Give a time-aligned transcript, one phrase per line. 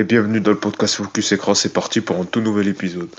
[0.00, 3.10] Et bienvenue dans le podcast Focus Écran, c'est parti pour un tout nouvel épisode.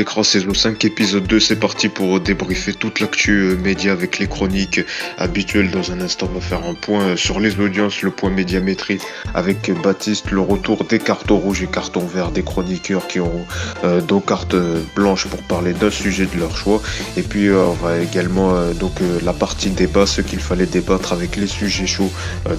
[0.00, 4.80] Saison 5 épisode 2 c'est parti pour débriefer toute l'actu euh, média avec les chroniques
[5.18, 5.70] habituelles.
[5.70, 8.98] Dans un instant on va faire un point euh, sur les audiences le point médiamétrie
[9.34, 13.44] avec Baptiste le retour des cartons rouges et cartons verts des chroniqueurs qui ont
[13.84, 14.56] euh, donc carte
[14.96, 16.80] blanche pour parler d'un sujet de leur choix.
[17.18, 21.46] Et puis on va également donc la partie débat ce qu'il fallait débattre avec les
[21.46, 22.12] sujets chauds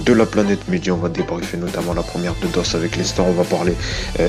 [0.04, 0.94] de la planète média.
[0.94, 3.26] On va débriefer notamment la première de DOS avec les stars.
[3.26, 3.74] On va parler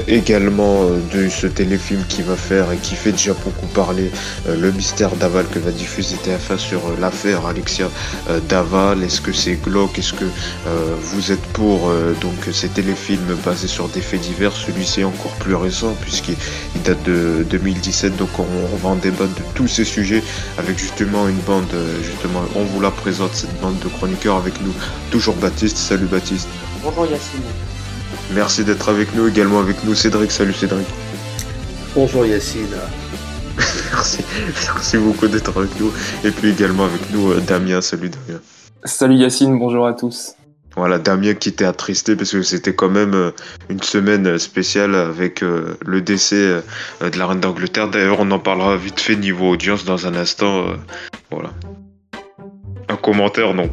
[0.08, 4.12] également de ce téléfilm qui va faire et qui fait déjà beaucoup parler,
[4.48, 7.90] euh, le mystère Daval que va diffuser TF1 sur euh, l'affaire Alexia
[8.30, 9.04] euh, Daval.
[9.04, 9.98] Est-ce que c'est glauque?
[10.00, 10.26] Est-ce que
[11.02, 14.52] vous êtes pour donc ces téléfilms basés sur des faits divers?
[14.54, 16.36] Celui-ci est encore plus récent puisqu'il
[16.84, 18.16] date de 2017.
[18.18, 20.24] Donc on, va en débattre de tous ces sujets
[20.58, 21.68] avec justement une bande,
[22.04, 24.74] justement, on vous la présente cette bande de chroniqueurs avec nous.
[25.12, 25.78] Toujours Baptiste.
[25.78, 26.48] Salut Baptiste.
[26.84, 27.42] Bonjour Yacine.
[28.34, 30.32] Merci d'être avec nous, également avec nous Cédric.
[30.32, 30.88] Salut Cédric.
[31.96, 32.76] Bonjour Yacine.
[33.94, 35.92] merci, merci beaucoup d'être avec nous.
[36.24, 37.82] Et puis également avec nous euh, Damien.
[37.82, 38.40] Salut Damien.
[38.84, 40.34] Salut Yacine, bonjour à tous.
[40.76, 43.30] Voilà, Damien qui était attristé parce que c'était quand même euh,
[43.70, 46.64] une semaine spéciale avec euh, le décès
[47.02, 47.90] de la reine d'Angleterre.
[47.90, 50.66] D'ailleurs, on en parlera vite fait niveau audience dans un instant.
[51.30, 51.52] Voilà.
[52.90, 53.70] Un commentaire, non.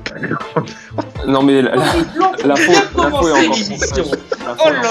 [1.27, 2.55] non, mais la, la,
[4.63, 4.83] Oh là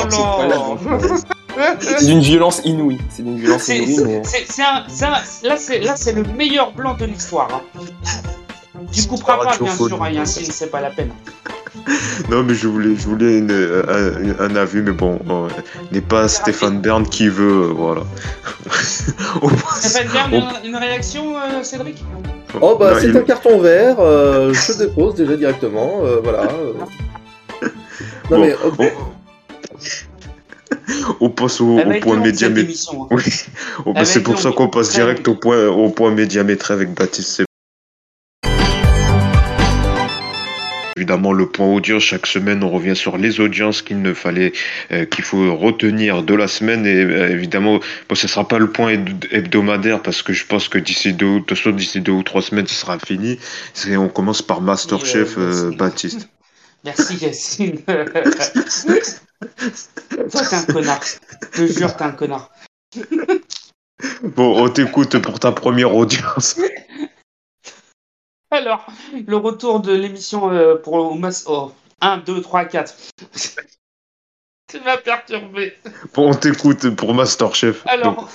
[0.48, 1.38] là
[1.80, 3.00] c'est d'une violence inouïe.
[3.10, 4.00] C'est d'une violence inouïe.
[4.06, 4.22] Mais...
[5.80, 7.64] là, c'est le meilleur blanc de l'histoire.
[7.76, 7.80] Hein.
[8.92, 11.12] Tu couperas pas, bien sûr, hein, Yacine, c'est pas la peine.
[12.30, 15.20] Non, mais je voulais, je voulais un, avis, mais bon,
[15.92, 18.02] n'est pas Stéphane Bern qui veut, euh, voilà.
[19.76, 22.04] Stéphane Bern, une, réaction, euh, Cédric?
[22.62, 26.48] Oh bah c'est un carton vert, euh, je dépose déjà directement, voilà.
[28.32, 28.56] Non mais
[31.20, 32.17] on passe au, point.
[32.17, 33.08] Hein.
[33.11, 33.23] Oui,
[33.86, 37.44] oh, bah, c'est pour ça qu'on passe direct au point, au point médiamètre avec Baptiste.
[41.00, 44.52] Évidemment, le point audience, chaque semaine, on revient sur les audiences qu'il ne fallait,
[44.92, 46.86] euh, qu'il faut retenir de la semaine.
[46.86, 47.80] Et euh, évidemment,
[48.10, 48.92] bon, ce ne sera pas le point
[49.32, 53.00] hebdomadaire parce que je pense que d'ici deux, d'ici deux ou trois semaines, ce sera
[53.00, 53.39] fini.
[53.92, 56.27] on commence par Masterchef euh, Baptiste.
[56.84, 57.84] Merci Yacine.
[57.84, 58.06] Toi,
[60.50, 61.04] t'es un connard.
[61.54, 62.50] Je te jure, t'es un connard.
[64.23, 66.60] Bon, on t'écoute pour ta première audience.
[68.52, 68.88] Alors,
[69.28, 71.45] le retour de l'émission euh, pour Mas...
[71.48, 72.95] Oh, 1, 2, 3, 4.
[74.68, 75.78] tu m'as perturbé.
[76.14, 77.86] Bon, on t'écoute pour Masterchef.
[77.88, 78.30] Alors,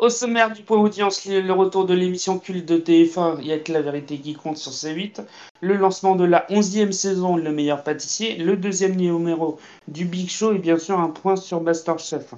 [0.00, 3.70] au sommaire du point audience, le retour de l'émission culte de TF1, il a que
[3.70, 5.20] la vérité qui compte sur C8,
[5.60, 9.58] le lancement de la 11e saison Le meilleur pâtissier, le deuxième numéro
[9.88, 12.32] du Big Show et bien sûr un point sur Masterchef.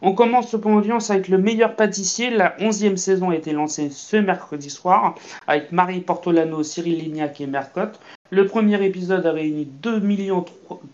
[0.00, 2.30] On commence ce point audience avec le meilleur pâtissier.
[2.30, 5.16] La 11e saison a été lancée ce mercredi soir
[5.48, 7.98] avec Marie Portolano, Cyril Lignac et Mercotte.
[8.30, 10.00] Le premier épisode a réuni 2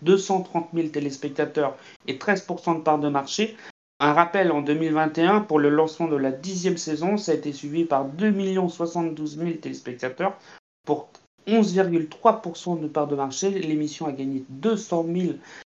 [0.01, 1.75] 230 000 téléspectateurs
[2.07, 3.55] et 13% de part de marché.
[4.01, 7.83] Un rappel en 2021, pour le lancement de la dixième saison, ça a été suivi
[7.83, 8.33] par 2
[8.69, 10.37] 72 000 téléspectateurs
[10.85, 11.09] pour
[11.47, 13.49] 11,3% de part de marché.
[13.49, 15.33] L'émission a gagné 200 000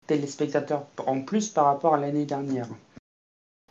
[0.07, 2.69] téléspectateurs en plus par rapport à l'année dernière.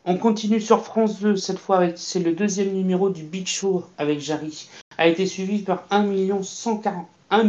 [0.04, 4.20] On continue sur France 2, cette fois c'est le deuxième numéro du Big Show avec
[4.20, 4.68] Jarry.
[4.98, 7.42] A été suivi par 1 140, 1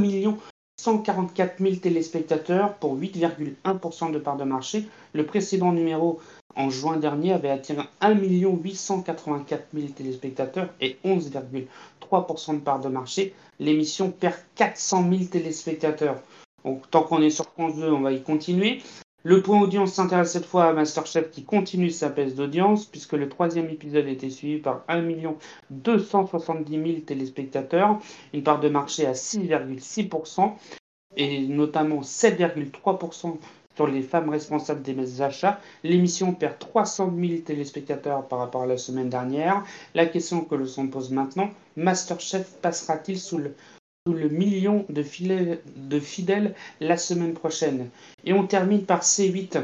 [0.79, 4.85] 144 000 téléspectateurs pour 8,1% de part de marché.
[5.13, 6.19] Le précédent numéro
[6.55, 13.33] en juin dernier avait attiré 1 884 000 téléspectateurs et 11,3% de part de marché.
[13.59, 16.21] L'émission perd 400 000 téléspectateurs.
[16.63, 18.81] Donc, tant qu'on est sur France 2, on va y continuer.
[19.25, 23.29] Le point audience s'intéresse cette fois à Masterchef qui continue sa baisse d'audience puisque le
[23.29, 25.01] troisième épisode été suivi par 1
[25.69, 27.99] 270 000 téléspectateurs,
[28.33, 30.51] une part de marché à 6,6%
[31.15, 33.37] et notamment 7,3%
[33.75, 35.59] sur les femmes responsables des achats.
[35.83, 39.63] L'émission perd 300 000 téléspectateurs par rapport à la semaine dernière.
[39.95, 43.55] La question que l'on se pose maintenant, Masterchef passera-t-il sous le,
[44.05, 45.03] le million de,
[45.75, 47.89] de fidèles la semaine prochaine?
[48.25, 49.63] Et on termine par C8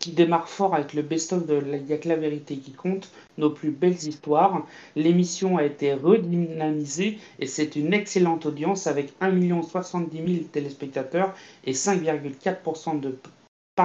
[0.00, 3.12] qui démarre fort avec le best-of de Il y a que la vérité qui compte,
[3.36, 4.66] nos plus belles histoires.
[4.96, 11.34] L'émission a été redynamisée et c'est une excellente audience avec 1 70 000 téléspectateurs
[11.64, 13.18] et 5,4% de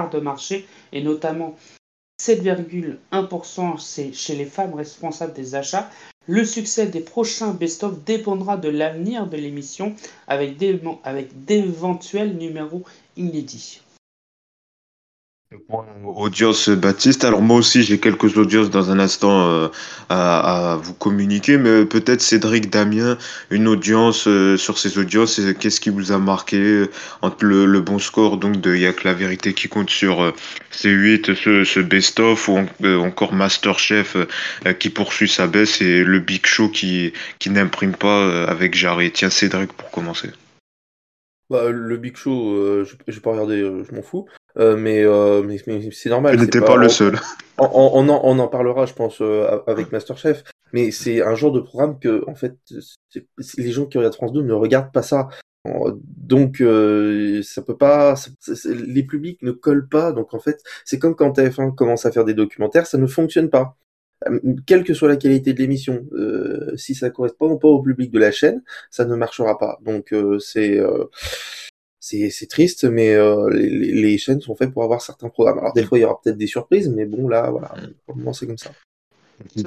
[0.04, 1.56] de marché et notamment
[2.20, 5.90] 7,1% c'est chez les femmes responsables des achats.
[6.26, 9.94] Le succès des prochains best-of dépendra de l'avenir de l'émission
[10.26, 12.82] avec d'éventuels numéros
[13.16, 13.80] inédits.
[16.04, 17.24] Audience Baptiste.
[17.24, 19.68] Alors moi aussi j'ai quelques audiences dans un instant euh,
[20.08, 23.16] à, vous communiquer, mais peut-être Cédric Damien,
[23.50, 26.90] une audience euh, sur ces audiences, qu'est-ce qui vous a marqué euh,
[27.22, 30.34] entre le, bon score donc de Y'a que la vérité qui compte sur
[30.72, 31.34] C8,
[31.64, 34.16] ce, best-of ou encore Masterchef
[34.80, 39.12] qui poursuit sa baisse et le Big Show qui, qui n'imprime pas avec Jarry.
[39.12, 40.30] Tiens Cédric pour commencer.
[41.50, 44.26] Bah, le Big Show, je, vais pas regarder, je m'en fous.
[44.58, 46.34] Euh, mais, euh, mais, mais c'est normal.
[46.34, 47.18] Il n'était pas, le seul.
[47.58, 50.44] On, on, en, on, en, parlera, je pense, euh, avec Masterchef.
[50.72, 52.56] Mais c'est un genre de programme que, en fait,
[53.56, 55.28] les gens qui regardent France 2 ne regardent pas ça.
[55.98, 58.14] Donc, ça peut pas.
[58.64, 60.12] les publics ne collent pas.
[60.12, 63.50] Donc, en fait, c'est comme quand TF1 commence à faire des documentaires, ça ne fonctionne
[63.50, 63.76] pas
[64.66, 68.18] quelle que soit la qualité de l'émission, euh, si ça correspond pas au public de
[68.18, 69.78] la chaîne, ça ne marchera pas.
[69.82, 71.04] Donc euh, c'est euh,
[72.06, 75.58] c'est triste, mais euh, les, les, chaînes sont faites pour avoir certains programmes.
[75.58, 77.74] Alors des fois, il y aura peut-être des surprises, mais bon, là, voilà,
[78.04, 78.70] pour le moment, c'est comme ça.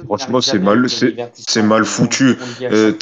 [0.04, 2.36] Franchement, c'est mal, c'est mal foutu.
[2.62, 2.92] Euh,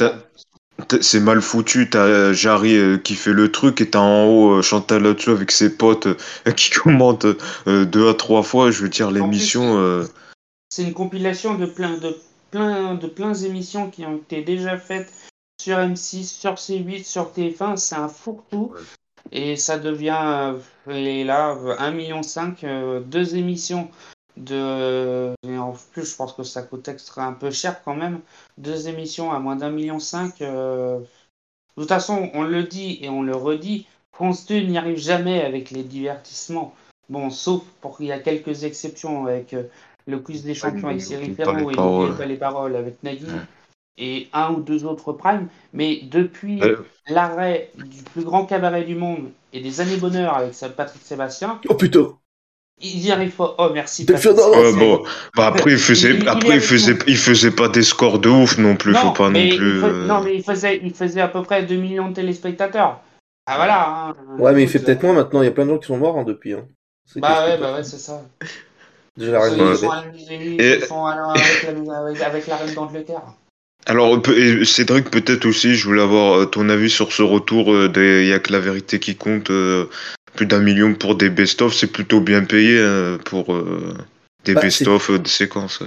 [1.00, 5.02] c'est mal foutu, t'as Jarry euh, qui fait le truc et t'as en haut Chantal
[5.02, 6.08] là-dessus avec ses potes
[6.56, 7.26] qui commentent
[7.67, 8.70] deux à trois fois.
[8.70, 10.05] Je veux dire, l'émission.
[10.70, 12.14] C'est une compilation de plein de
[12.50, 15.11] plein de plein d'émissions qui ont été déjà faites
[15.61, 17.76] sur M6, sur C8, sur TF1.
[17.76, 18.75] C'est un fourre-tout.
[19.32, 20.58] Et ça devient, euh,
[20.90, 22.20] et là, 1,5 million,
[22.64, 23.90] euh, deux émissions
[24.36, 25.34] de.
[25.46, 28.20] Et en plus, je pense que ça coûte extra un peu cher quand même.
[28.56, 30.40] Deux émissions à moins d'un million cinq.
[30.40, 34.98] Euh, de toute façon, on le dit et on le redit, France 2 n'y arrive
[34.98, 36.75] jamais avec les divertissements.
[37.08, 39.54] Bon, sauf pour qu'il y a quelques exceptions avec
[40.06, 43.26] le quiz des champions avec Cyril Ferraud et pas les paroles avec Nagui
[43.99, 45.49] et un ou deux autres primes.
[45.73, 46.61] Mais depuis
[47.09, 51.61] l'arrêt du plus grand cabaret du monde et des années bonheur avec Patrick Sébastien.
[51.69, 52.15] Oh putain!
[52.81, 53.56] Il y arrive pas.
[53.59, 54.05] Oh merci.
[54.05, 55.03] bon,
[55.37, 58.56] bah, après il faisait, il, après il, faisait, il faisait pas des scores de ouf
[58.59, 58.95] non plus.
[58.95, 59.83] faut pas non plus.
[59.83, 63.00] Euh, non mais il faisait, il faisait à peu près 2 millions de téléspectateurs.
[63.47, 63.89] Ah voilà.
[63.89, 64.15] Hein.
[64.39, 65.43] Ouais mais il fait peut-être moins maintenant.
[65.43, 66.53] Il y a plein de gens qui sont morts hein, depuis.
[66.53, 66.69] Hein.
[67.17, 68.23] Bah ouais, bah ouais, c'est ça.
[69.17, 69.61] Déjà la reine
[72.21, 73.23] avec la reine d'Angleterre.
[73.88, 74.20] Alors,
[74.64, 78.32] Cédric, peut-être aussi, je voulais avoir euh, ton avis sur ce retour euh, Il n'y
[78.35, 79.50] a que la vérité qui compte.
[79.50, 79.87] Euh,
[80.37, 83.46] plus d'un million pour des best-of, c'est plutôt bien payé hein, pour
[84.44, 85.82] des bah, best-of de séquences.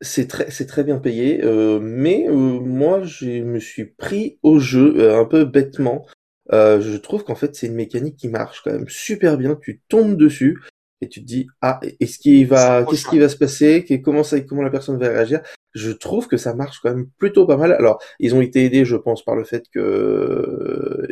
[0.00, 1.42] C'est très, c'est très bien payé,
[1.82, 6.06] mais moi, je me suis pris au jeu un peu bêtement.
[6.50, 9.58] je trouve qu'en fait, c'est une mécanique qui marche quand même super bien.
[9.60, 10.62] Tu tombes dessus
[11.00, 14.40] et tu te dis ah, est-ce qu'il va, qu'est-ce qui va se passer, comment ça,
[14.40, 15.40] comment la personne va réagir
[15.74, 17.72] je trouve que ça marche quand même plutôt pas mal.
[17.72, 21.06] Alors, ils ont été aidés, je pense, par le fait que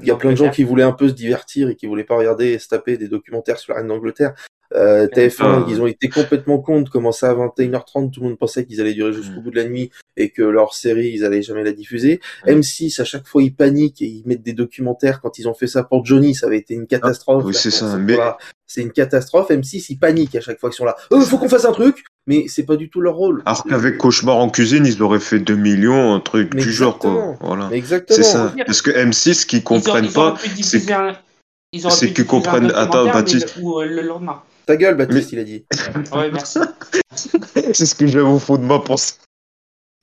[0.00, 2.04] il y a plein de gens qui voulaient un peu se divertir et qui voulaient
[2.04, 4.34] pas regarder et se taper des documentaires sur la reine d'Angleterre.
[4.74, 8.64] Euh, TF1, ils ont été complètement compte comment ça à 21h30, tout le monde pensait
[8.64, 9.42] qu'ils allaient durer jusqu'au mm.
[9.42, 12.20] bout de la nuit et que leur série, ils allaient jamais la diffuser.
[12.46, 15.20] M6, à chaque fois, ils paniquent et ils mettent des documentaires.
[15.20, 17.44] Quand ils ont fait ça pour Johnny, ça avait été une catastrophe.
[17.44, 17.98] oui, c'est ça.
[18.66, 19.50] C'est une catastrophe.
[19.50, 20.96] M6, ils paniquent à chaque fois qu'ils sont là.
[21.10, 23.42] Il euh, faut qu'on fasse un truc mais c'est pas du tout leur rôle.
[23.46, 27.36] Alors qu'avec Cauchemar en cuisine, ils auraient fait 2 millions, un truc du genre, quoi.
[27.40, 27.68] Voilà.
[27.72, 28.16] Exactement.
[28.16, 28.54] C'est ça.
[28.64, 30.36] Parce que M6, qui comprennent pas,
[31.90, 32.72] c'est qu'ils comprennent.
[32.74, 33.58] Attends, Baptiste.
[33.60, 34.42] Ou euh, le lendemain.
[34.72, 35.66] Ta gueule, Baptiste, il a dit.
[36.14, 36.58] ouais, merci.
[37.14, 39.16] c'est ce que j'avais au fond de ma pensée.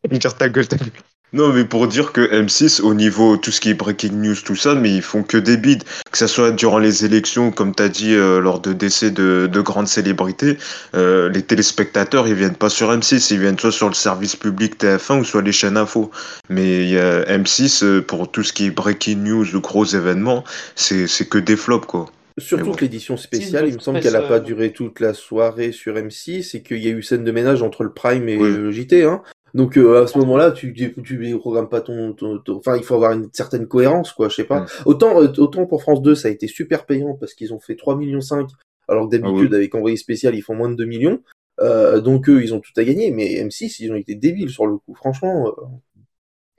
[0.07, 0.91] Dire ta gueule, ta gueule.
[1.33, 4.55] Non, mais pour dire que M6, au niveau tout ce qui est breaking news, tout
[4.55, 5.83] ça, mais ils font que des bides.
[6.11, 9.49] Que ça soit durant les élections, comme tu as dit, euh, lors de décès de,
[9.51, 10.59] de grandes célébrités,
[10.93, 14.79] euh, les téléspectateurs, ils viennent pas sur M6, ils viennent soit sur le service public
[14.79, 16.11] TF1 ou soit les chaînes info.
[16.47, 19.85] Mais il y a M6, euh, pour tout ce qui est breaking news, de gros
[19.85, 20.43] événements,
[20.75, 22.05] c'est que des flops, quoi.
[22.39, 25.95] Surtout que l'édition spéciale, il me semble qu'elle n'a pas duré toute la soirée sur
[25.95, 29.03] M6 et qu'il y a eu scène de ménage entre le Prime et le JT.
[29.03, 29.21] Hein.
[29.53, 32.15] Donc euh, à ce moment-là, tu tu programmes pas ton,
[32.49, 34.65] enfin il faut avoir une certaine cohérence quoi, je sais pas.
[34.85, 37.75] Autant euh, autant pour France 2, ça a été super payant parce qu'ils ont fait
[37.75, 38.47] 3 millions 5
[38.87, 41.21] alors que d'habitude ah avec envoyé spécial, ils font moins de 2 millions.
[41.61, 44.67] Euh, donc eux, ils ont tout à gagner mais M6, ils ont été débiles sur
[44.67, 45.53] le coup, franchement.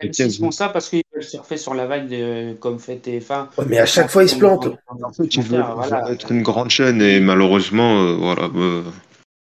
[0.03, 3.47] M6 font ça parce qu'ils surfer sur la vague de, comme fait TF1.
[3.59, 4.69] Ouais, mais à chaque fois, ils se plantent.
[5.17, 5.65] Fait, ils veulent,
[6.11, 8.50] être une grande chaîne et malheureusement, euh, voilà.
[8.55, 8.83] Euh,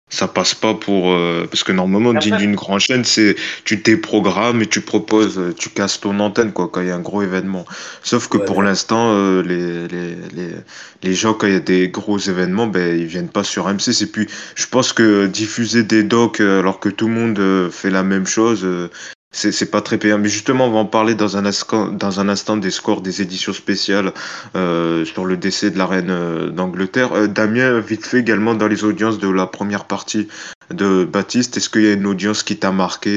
[0.08, 3.78] ça passe pas pour euh, parce que normalement on dit d'une grande chaîne c'est tu
[3.78, 7.22] déprogrammes et tu proposes tu casses ton antenne quoi quand il y a un gros
[7.22, 7.64] événement
[8.04, 10.54] sauf que pour l'instant euh, les, les, les,
[11.02, 14.04] les gens quand il y a des gros événements ben ils viennent pas sur M6
[14.04, 18.04] et puis je pense que diffuser des docs alors que tout le monde fait la
[18.04, 18.64] même chose
[19.36, 20.18] c'est pas très payant.
[20.18, 23.22] Mais justement, on va en parler dans un, instant, dans un instant des scores des
[23.22, 24.12] éditions spéciales
[24.54, 27.12] euh, sur le décès de la reine euh, d'Angleterre.
[27.12, 30.28] Euh, Damien, vite fait également dans les audiences de la première partie
[30.72, 33.08] de Baptiste, est-ce qu'il y a une audience qui t'a marqué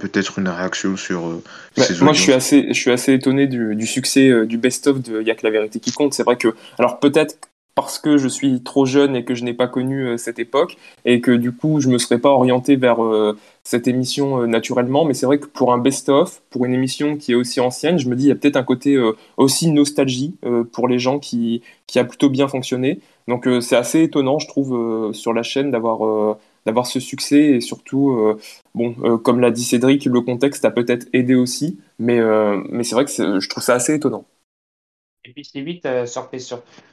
[0.00, 1.40] Peut-être une réaction sur
[1.74, 5.22] bah, Moi, je suis assez, je suis assez étonné du, du succès du best-of de
[5.22, 6.12] Y'a que la vérité qui compte.
[6.12, 6.48] C'est vrai que,
[6.78, 7.36] alors peut-être
[7.74, 10.76] parce que je suis trop jeune et que je n'ai pas connu euh, cette époque
[11.04, 15.04] et que du coup je me serais pas orienté vers euh, cette émission euh, naturellement.
[15.04, 18.08] Mais c'est vrai que pour un best-of pour une émission qui est aussi ancienne je
[18.08, 18.98] me dis il y a peut-être un côté
[19.36, 20.34] aussi nostalgie
[20.72, 23.00] pour les gens qui, qui a plutôt bien fonctionné.
[23.28, 26.36] Donc c'est assez étonnant je trouve sur la chaîne d'avoir
[26.66, 28.36] d'avoir ce succès et surtout
[28.74, 31.78] bon comme l'a dit Cédric le contexte a peut-être aidé aussi.
[31.98, 32.20] Mais
[32.70, 34.24] mais c'est vrai que je trouve ça assez étonnant
[35.32, 36.28] puis c'est vite euh, sur,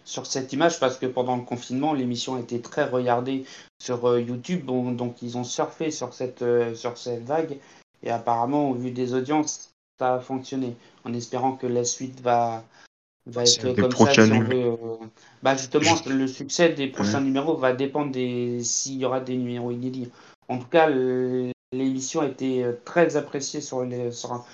[0.05, 3.45] sur cette image parce que pendant le confinement, l'émission a été très regardée
[3.81, 4.65] sur euh, YouTube.
[4.65, 7.57] donc ils ont surfé sur cette, euh, sur cette vague.
[8.03, 10.75] Et apparemment, au vu des audiences, ça a fonctionné.
[11.03, 12.63] En espérant que la suite va,
[13.25, 14.13] va être comme ça.
[14.13, 14.31] Si
[15.41, 19.71] bah justement, le succès des prochains numéros va dépendre des s'il y aura des numéros
[19.71, 20.09] inédits.
[20.47, 20.89] En tout cas,
[21.71, 24.45] l'émission a été très appréciée sur, les, sur,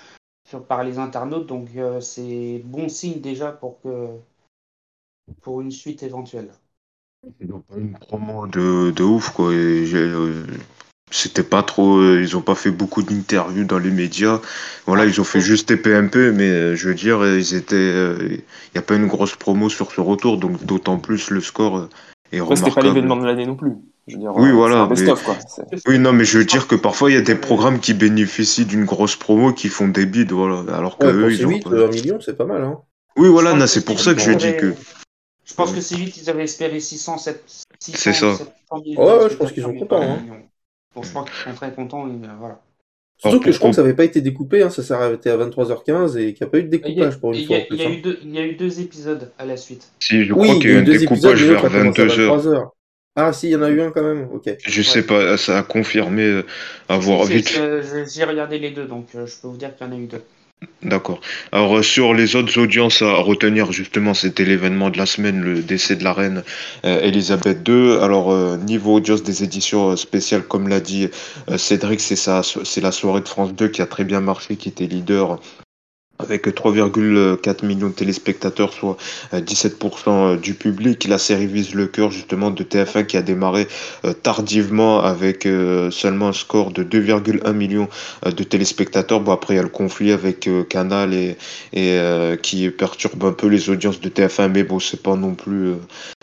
[0.68, 1.46] par les internautes.
[1.46, 4.08] Donc euh, c'est bon signe déjà pour que
[5.40, 6.50] pour une suite éventuelle.
[7.40, 9.50] Ils n'ont pas une promo de, de ouf quoi.
[9.50, 10.44] Euh,
[11.10, 11.96] c'était pas trop.
[11.96, 14.40] Euh, ils ont pas fait beaucoup d'interviews dans les médias.
[14.86, 17.94] Voilà, ils ont fait juste TPMP, mais je veux dire, ils étaient.
[18.30, 18.42] Il
[18.74, 21.88] n'y a pas une grosse promo sur ce retour, donc d'autant plus le score
[22.32, 22.70] est remarquable.
[22.70, 23.72] C'était pas l'événement de l'année non plus
[24.06, 24.88] oui, voilà.
[25.86, 28.66] Oui, non, mais je veux dire que parfois il y a des programmes qui bénéficient
[28.66, 30.64] d'une grosse promo qui font des bids, voilà.
[30.74, 31.50] Alors que eux, ils ont.
[31.50, 32.80] 8, 1 million, c'est pas mal, hein.
[33.16, 34.74] Oui, voilà, c'est pour ça que je dis que.
[35.44, 37.64] Je pense que c'est vite, ils avaient espéré 600, 700.
[37.78, 38.32] C'est ça.
[38.72, 40.02] ouais, ouais, je pense qu'ils sont contents.
[40.02, 40.18] Hein.
[40.96, 42.08] je pense qu'ils sont très contents.
[42.08, 42.60] Et, voilà.
[43.18, 45.36] Surtout que je crois que ça n'avait pas été découpé, hein, ça s'est arrêté à
[45.36, 47.56] 23h15 et qu'il n'y a pas eu de découpage pour une fois.
[47.70, 49.92] Il y, a eu deux épisodes à la suite.
[50.00, 52.70] Si, je crois qu'il y a eu un découpage vers 22h.
[53.16, 54.50] Ah, si, il y en a eu un quand même, ok.
[54.66, 56.46] Je sais pas, ça a confirmé euh,
[56.88, 57.60] avoir vite.
[58.12, 60.06] J'ai regardé les deux, donc euh, je peux vous dire qu'il y en a eu
[60.06, 60.22] deux.
[60.82, 61.20] D'accord.
[61.52, 65.62] Alors euh, sur les autres audiences à retenir justement, c'était l'événement de la semaine, le
[65.62, 66.42] décès de la reine
[66.82, 67.98] Elisabeth II.
[68.00, 71.08] Alors niveau audience des éditions spéciales, comme l'a dit
[71.56, 74.68] Cédric, c'est ça, c'est la soirée de France 2 qui a très bien marché, qui
[74.68, 75.38] était leader
[76.18, 78.96] avec 3,4 millions de téléspectateurs, soit
[79.32, 81.06] 17% euh, du public.
[81.08, 83.66] La série vise le cœur justement de TF1 qui a démarré
[84.04, 87.88] euh, tardivement avec euh, seulement un score de 2,1 millions
[88.24, 89.20] de téléspectateurs.
[89.20, 91.36] Bon, après, il y a le conflit avec Canal et,
[91.72, 91.98] et
[92.42, 95.74] qui perturbe un peu les audiences de TF1, mais bon, c'est pas non plus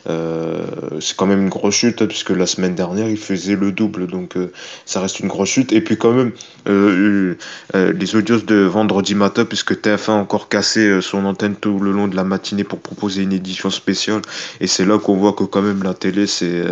[0.07, 0.65] euh,
[0.99, 4.35] c'est quand même une grosse chute puisque la semaine dernière il faisait le double donc
[4.35, 4.51] euh,
[4.85, 5.73] ça reste une grosse chute.
[5.73, 6.31] Et puis quand même
[6.67, 7.35] euh,
[7.73, 12.07] les audios de vendredi matin puisque TF1 a encore cassé son antenne tout le long
[12.07, 14.21] de la matinée pour proposer une édition spéciale.
[14.59, 16.63] Et c'est là qu'on voit que quand même la télé c'est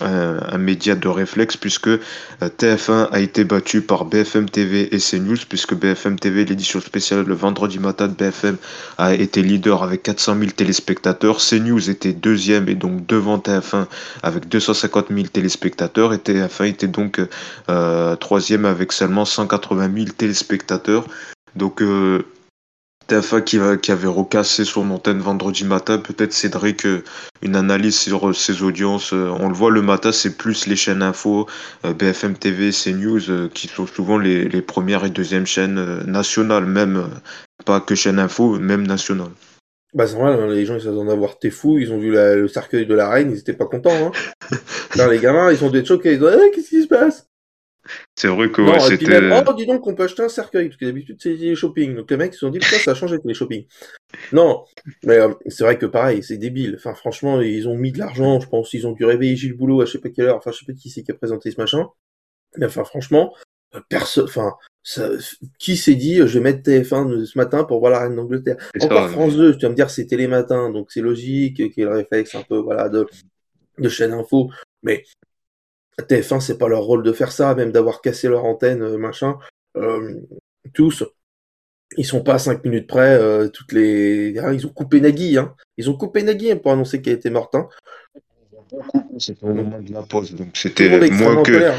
[0.00, 1.90] un, un, média de réflexe puisque
[2.42, 7.34] TF1 a été battu par BFM TV et CNews puisque BFM TV l'édition spéciale le
[7.34, 8.56] vendredi matin de BFM
[8.98, 11.38] a été leader avec 400 000 téléspectateurs.
[11.38, 13.86] CNews était deuxième et donc devant TF1
[14.22, 17.20] avec 250 000 téléspectateurs et TF1 était donc
[17.68, 21.06] euh, troisième avec seulement 180 000 téléspectateurs.
[21.54, 22.24] Donc euh,
[23.08, 27.04] TF1 qui, qui, avait recassé son antenne vendredi matin, peut-être Cédric, euh,
[27.42, 29.12] une analyse sur ses audiences.
[29.12, 31.46] on le voit le matin, c'est plus les chaînes info,
[31.84, 37.08] BFM TV, CNews, qui sont souvent les, les, premières et deuxièmes chaînes nationales, même
[37.64, 39.32] pas que chaîne info, même nationales.
[39.94, 42.12] Bah c'est normal, hein, les gens ils s'attendent à voir T'es fou, ils ont vu
[42.12, 43.90] le cercueil de la reine, ils étaient pas contents.
[43.90, 44.12] Hein.
[45.10, 47.28] les gamins ils sont des choqués, ils disent eh, qu'est-ce qui se passe?
[48.14, 49.18] C'est vrai que ouais, c'était.
[49.46, 51.94] Oh dis donc on peut acheter un cercueil, parce que d'habitude c'est les shopping.
[51.94, 53.64] Donc les mecs ils se sont dit putain ça a changé les shopping.
[54.32, 54.64] Non,
[55.04, 56.74] mais euh, c'est vrai que pareil, c'est débile.
[56.76, 59.80] Enfin franchement, ils ont mis de l'argent, je pense, ils ont dû réveiller Gilles Boulot
[59.80, 61.50] à je sais pas quelle heure, enfin je sais pas qui c'est qui a présenté
[61.50, 61.88] ce machin.
[62.56, 63.34] Mais enfin franchement,
[63.74, 64.54] euh, personne, enfin,
[65.58, 68.56] qui s'est dit, je vais mettre TF1 ce matin pour voir la reine d'Angleterre.
[68.80, 71.84] Encore France 2, tu vas me dire c'est télématin, donc c'est logique qu'il y ait
[71.84, 73.06] le réflexe un peu, voilà, de,
[73.78, 74.50] de chaîne info.
[74.82, 75.04] Mais
[76.00, 79.38] TF1, c'est pas leur rôle de faire ça, même d'avoir cassé leur antenne, euh, machin.
[79.76, 80.20] Euh,
[80.72, 81.04] tous.
[81.96, 84.38] Ils sont pas à 5 minutes près, euh, toutes les.
[84.38, 85.54] Ah, ils ont coupé Nagui, hein.
[85.76, 87.54] Ils ont coupé Nagui hein, pour annoncer qu'elle était morte.
[87.54, 87.68] Hein.
[89.18, 91.74] C'était au moment de la pause, donc c'était moins que, hein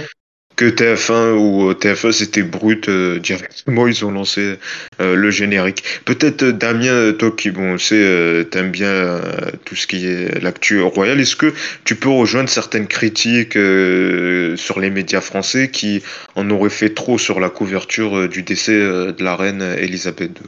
[0.60, 4.58] que TF1 ou euh, TF1 c'était brut euh, directement ils ont lancé
[5.00, 5.86] euh, le générique.
[6.04, 9.22] Peut-être Damien toi qui bon c'est t'aimes bien
[9.64, 11.54] tout ce qui est l'actu royal est-ce que
[11.86, 16.04] tu peux rejoindre certaines critiques sur les médias français qui
[16.36, 20.48] en auraient fait trop sur la couverture du décès de la reine Elisabeth II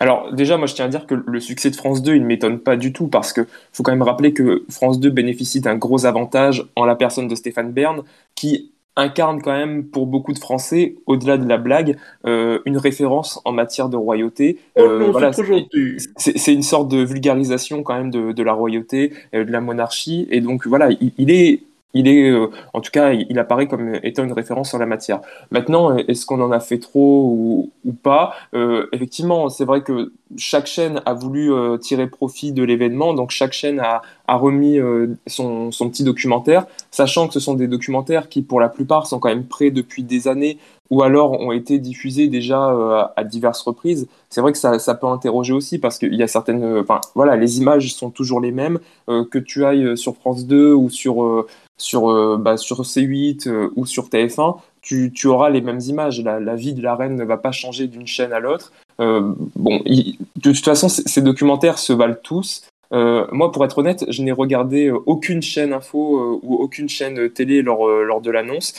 [0.00, 2.26] alors déjà, moi je tiens à dire que le succès de France 2, il ne
[2.26, 5.76] m'étonne pas du tout parce que faut quand même rappeler que France 2 bénéficie d'un
[5.76, 8.02] gros avantage en la personne de Stéphane Bern,
[8.34, 11.96] qui incarne quand même pour beaucoup de Français, au-delà de la blague,
[12.26, 14.58] euh, une référence en matière de royauté.
[14.76, 19.50] Oh euh, c'est une sorte de vulgarisation quand même de, de la royauté, euh, de
[19.50, 21.62] la monarchie, et donc voilà, il est
[21.94, 25.20] il est, euh, en tout cas, il apparaît comme étant une référence en la matière.
[25.50, 28.34] Maintenant, est-ce qu'on en a fait trop ou, ou pas?
[28.54, 33.30] Euh, Effectivement, c'est vrai que chaque chaîne a voulu euh, tirer profit de l'événement, donc
[33.30, 37.68] chaque chaîne a, a remis euh, son, son, petit documentaire, sachant que ce sont des
[37.68, 40.58] documentaires qui, pour la plupart, sont quand même prêts depuis des années
[40.90, 44.08] ou alors ont été diffusés déjà à diverses reprises.
[44.28, 47.34] C'est vrai que ça, ça, peut interroger aussi parce qu'il y a certaines, enfin voilà,
[47.36, 51.46] les images sont toujours les mêmes, que tu ailles sur France 2 ou sur
[51.82, 56.20] sur, euh, bah, sur C8 euh, ou sur TF1, tu, tu, auras les mêmes images.
[56.22, 58.72] La, vie de la reine ne va pas changer d'une chaîne à l'autre.
[59.00, 62.64] Euh, bon, de toute façon, ces documentaires se valent tous.
[62.92, 67.88] Moi, pour être honnête, je n'ai regardé aucune chaîne info ou aucune chaîne télé lors,
[67.88, 68.74] lors de l'annonce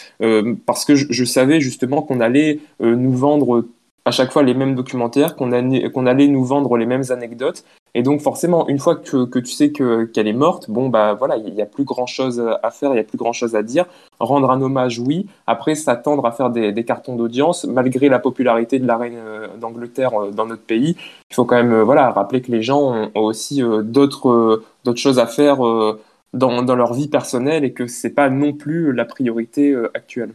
[0.68, 3.66] parce que je, savais justement qu'on allait nous vendre
[4.06, 5.50] à chaque fois les mêmes documentaires, qu'on
[5.92, 7.64] qu'on allait nous vendre les mêmes anecdotes.
[7.96, 11.38] Et donc forcément, une fois que, tu sais que, qu'elle est morte, bon bah voilà,
[11.38, 13.62] il n'y a plus grand chose à faire, il n'y a plus grand chose à
[13.62, 13.86] dire.
[14.20, 15.28] Rendre un hommage, oui.
[15.46, 20.20] Après, s'attendre à faire des, cartons d'audience, malgré la popularité de la reine euh, d'Angleterre
[20.20, 20.96] euh, dans notre pays,
[21.30, 25.20] il faut quand même euh, voilà rappeler que les gens ont, aussi d'autres d'autres choses
[25.20, 25.58] à faire
[26.34, 30.34] dans, dans leur vie personnelle et que c'est pas non plus la priorité actuelle.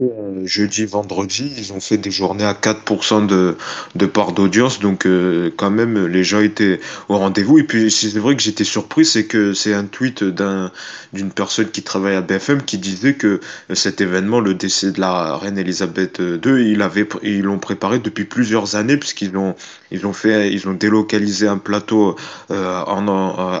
[0.00, 3.56] Euh, jeudi, vendredi, ils ont fait des journées à 4% de,
[3.94, 7.58] de part d'audience, donc euh, quand même les gens étaient au rendez-vous.
[7.58, 10.72] Et puis c'est vrai que j'étais surpris, c'est que c'est un tweet d'un
[11.12, 13.40] d'une personne qui travaille à BFM qui disait que
[13.72, 18.24] cet événement, le décès de la reine Elisabeth II, il avait, ils l'ont préparé depuis
[18.24, 19.54] plusieurs années puisqu'ils ont
[19.92, 22.16] ils ont fait, ils ont délocalisé un plateau
[22.50, 23.02] euh, en,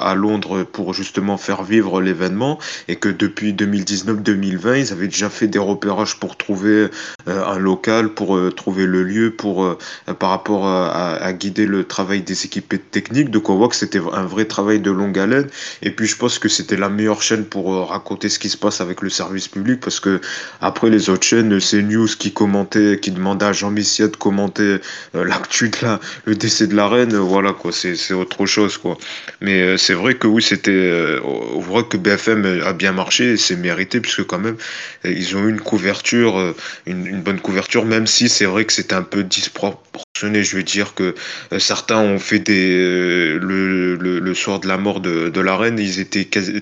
[0.00, 5.46] à Londres pour justement faire vivre l'événement et que depuis 2019-2020, ils avaient déjà fait
[5.46, 6.88] des repérages pour trouver
[7.28, 9.78] euh, un local, pour euh, trouver le lieu, pour euh,
[10.18, 13.30] par rapport à, guider le travail des équipes techniques.
[13.30, 15.48] Donc on voit que c'était un vrai travail de longue haleine.
[15.82, 18.80] Et puis je pense que c'était la meilleure chaîne pour raconter ce qui se passe
[18.80, 20.20] avec le service public parce que
[20.60, 24.78] après les autres chaînes, c'est News qui commentait, qui demandait à Jean Messia de commenter
[25.14, 28.98] l'actu de la, le décès de la reine, voilà quoi, c'est autre chose quoi.
[29.40, 33.36] Mais euh, c'est vrai que oui, c'était, euh, on voit que BFM a bien marché,
[33.36, 34.56] c'est mérité puisque quand même
[35.04, 36.54] ils ont eu une couverture,
[36.86, 40.44] une, bonne couverture, même si c'est vrai que c'était un peu disproportionné.
[40.44, 41.14] Je veux dire que
[41.58, 46.00] certains ont fait des le, le, soir de la mort de, de la reine, ils
[46.00, 46.52] étaient quasi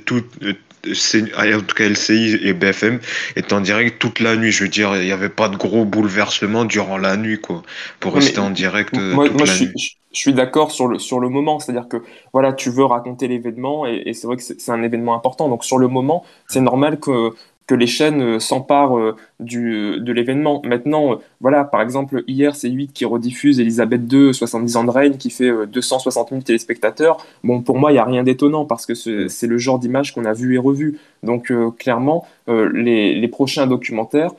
[0.87, 3.01] en tout cas LCI et BFM
[3.37, 4.53] étaient en direct toute la nuit.
[4.53, 7.63] Je veux dire, il n'y avait pas de gros bouleversements durant la nuit, quoi,
[8.01, 9.73] pour rester en direct euh, moi, toute la je, nuit.
[9.77, 13.29] Suis, je suis d'accord sur le, sur le moment, c'est-à-dire que voilà, tu veux raconter
[13.29, 15.49] l'événement et, et c'est vrai que c'est un événement important.
[15.49, 17.33] Donc sur le moment, c'est normal que
[17.71, 20.61] que les chaînes euh, s'emparent euh, du, de l'événement.
[20.65, 24.91] Maintenant, euh, voilà, par exemple, hier, c'est 8 qui rediffuse Elisabeth II, 70 ans de
[24.91, 27.25] règne, qui fait 260 000 téléspectateurs.
[27.45, 30.25] Bon, pour moi, il n'y a rien d'étonnant parce que c'est le genre d'image qu'on
[30.25, 30.99] a vu et revu.
[31.23, 34.33] Donc, clairement, les, les, prochains documentaires,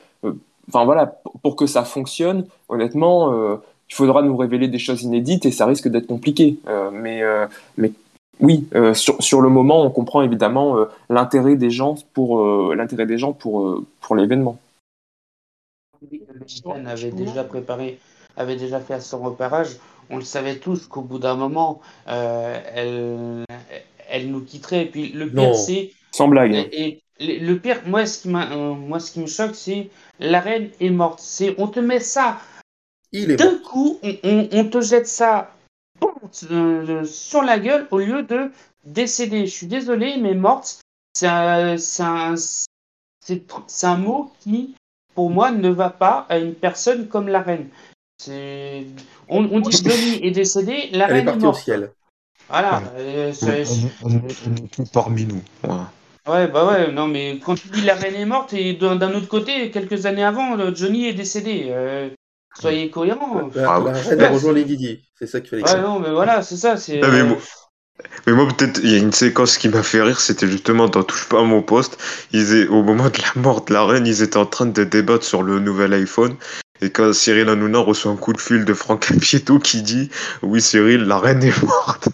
[0.68, 3.32] enfin voilà, pour que ça fonctionne, honnêtement,
[3.88, 6.58] il faudra nous révéler des choses inédites et ça risque d'être compliqué.
[6.92, 7.22] mais,
[7.78, 7.92] mais
[8.40, 12.74] oui, euh, sur, sur, le moment, on comprend évidemment euh, l'intérêt des gens pour euh,
[12.74, 14.58] l'intérêt des gens pour pour l'événement.
[16.86, 17.98] avait déjà préparé,
[18.36, 19.76] avait déjà fait son repérage.
[20.10, 23.44] On le savait tous qu'au bout d'un moment, elle,
[24.08, 24.82] elle nous quitterait.
[24.82, 26.68] Et puis le pire, c'est sans blague.
[26.72, 30.90] Et, le pire, moi, ce qui moi, ce qui me choque, c'est la reine est
[30.90, 31.20] morte.
[31.20, 32.38] C'est on te met ça.
[33.12, 35.50] D'un coup, on, on, on te jette ça
[36.50, 38.50] euh, sur la gueule au lieu de
[38.84, 39.46] décéder.
[39.46, 40.80] Je suis désolé, mais morte,
[41.14, 42.34] c'est un, un,
[43.82, 44.74] un, mot qui,
[45.14, 47.68] pour moi, ne va pas à une personne comme la reine.
[48.28, 51.58] On, on dit Johnny est décédé, la reine est, morte.
[51.58, 51.92] Au ciel.
[52.48, 52.82] Voilà.
[52.96, 53.32] Euh,
[54.02, 55.42] on, est tout parmi nous.
[56.28, 59.28] Ouais, bah ouais, non, mais quand tu dis la reine est morte, et d'un autre
[59.28, 61.66] côté, quelques années avant, Johnny est décédé.
[61.70, 62.10] Euh,
[62.60, 63.50] Soyez cohérents.
[63.54, 64.00] La, Ah, la ouais.
[64.00, 65.02] reine a rejoint les Didi.
[65.18, 65.82] C'est ça qu'il fallait Ouais, faire.
[65.82, 66.76] non, mais voilà, c'est ça.
[66.76, 67.00] C'est.
[67.02, 67.38] Ah, mais euh, moi-
[68.26, 71.02] Mais moi, peut-être, il y a une séquence qui m'a fait rire, c'était justement dans
[71.04, 71.98] Touche pas à mon poste.
[72.32, 74.84] Ils est, au moment de la mort de la reine, ils étaient en train de
[74.84, 76.34] débattre sur le nouvel iPhone.
[76.80, 80.10] Et quand Cyril Hanouna reçoit un coup de fil de Franck Capieto qui dit
[80.42, 82.08] Oui, Cyril, la reine est morte.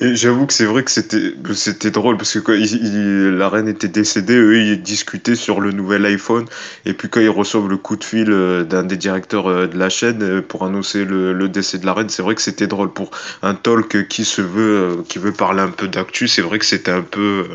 [0.00, 3.48] Et j'avoue que c'est vrai que c'était c'était drôle parce que quand il- il- la
[3.48, 6.46] reine était décédée, eux ils discutaient sur le nouvel iPhone
[6.84, 9.78] et puis quand ils reçoivent le coup de fil euh, d'un des directeurs euh, de
[9.78, 12.66] la chaîne euh, pour annoncer le, le décès de la reine, c'est vrai que c'était
[12.66, 13.10] drôle pour
[13.42, 16.90] un talk qui se veut qui veut parler un peu d'actu, c'est vrai que c'était
[16.92, 17.46] un peu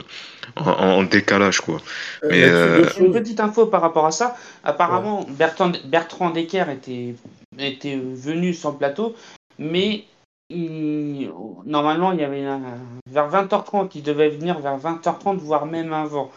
[0.56, 1.82] en, en décalage quoi.
[2.30, 4.36] Mais, euh, Une petite info par rapport à ça?
[4.64, 7.16] Apparemment, Bertrand, Bertrand Decker était,
[7.58, 9.16] était venu sur le plateau,
[9.60, 10.06] mais
[10.52, 11.32] il-
[11.66, 12.62] normalement, il y avait un-
[13.08, 16.32] vers 20h30, il devait venir vers 20h30, voire même avant.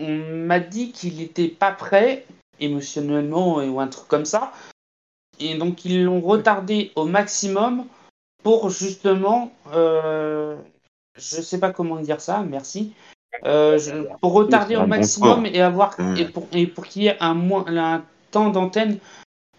[0.00, 0.08] On
[0.46, 2.24] m'a dit qu'il n'était pas prêt,
[2.58, 4.52] émotionnellement ou un truc comme ça.
[5.38, 7.84] Et donc, ils l'ont retardé au maximum
[8.42, 9.52] pour justement.
[9.74, 10.56] euh,
[11.16, 12.92] je sais pas comment dire ça, merci.
[13.44, 16.16] Euh, je- pour retarder au maximum et avoir Mm.
[16.16, 18.98] et pour, et pour qu'il y ait un, moins, un temps d'antenne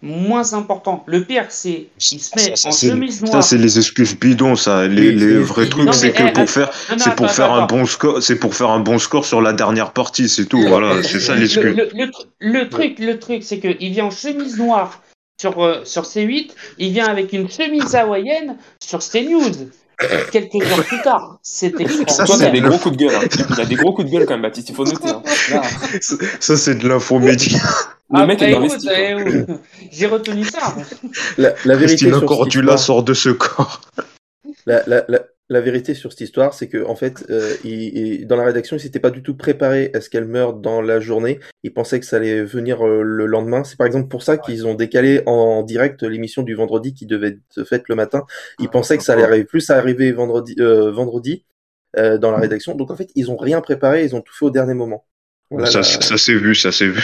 [0.02, 1.04] moins important.
[1.06, 3.42] Le pire, c'est qu'il se met Ça, ça, en chemise Ça noire.
[3.44, 4.86] c'est les excuses bidons ça.
[4.88, 7.26] Les, Oui, les vrais trucs Non, c'est que eh, pour eh, faire Non, c'est pour
[7.26, 10.28] attends, faire un bon score, c'est pour faire un bon score sur la dernière partie,
[10.28, 10.60] c'est tout.
[10.66, 11.64] Voilà, c'est ça le- Le, l'excuse.
[11.76, 15.00] le- le tr- le truc, le truc, c'est qu'il vient en chemise noire
[15.40, 19.50] sur, euh, sur C8, il vient avec une chemise hawaïenne sur CNews.
[20.32, 23.14] Quelques heures plus tard, c'était Toi, Ça, t'as c'est des gros coups de gueule.
[23.14, 23.44] Hein.
[23.56, 24.70] Il a des gros coups de gueule quand même, Baptiste.
[24.70, 25.08] Il faut noter.
[25.08, 25.22] Hein.
[26.40, 27.58] Ça c'est de l'infomédia.
[28.10, 28.86] le mec Ah, est écoute, investi.
[28.86, 28.98] quoi.
[28.98, 29.58] eh, oh,
[29.90, 30.74] J'ai retenu ça.
[31.38, 33.80] La, la vérité sur cette Cordula histoire- sort de ce corps.
[34.66, 38.26] La, la, la, la vérité sur cette histoire, c'est que en fait, euh, il- il-
[38.28, 41.00] dans la rédaction, ils s'étaient pas du tout préparés à ce qu'elle meure dans la
[41.00, 41.40] journée.
[41.64, 43.64] Ils pensaient que ça allait venir euh, le lendemain.
[43.64, 47.38] C'est par exemple pour ça qu'ils ont décalé en direct l'émission du vendredi qui devait
[47.56, 48.22] être faite le matin.
[48.60, 51.44] Ils pensaient que ça allait arriver plus à arriver vendredi, euh, vendredi
[51.98, 52.74] euh, dans la rédaction.
[52.76, 54.04] Donc en fait, ils ont rien préparé.
[54.04, 55.04] Ils ont tout fait au dernier moment.
[55.52, 57.02] Voilà, ça la- ça s'est vu, ça s'est vu.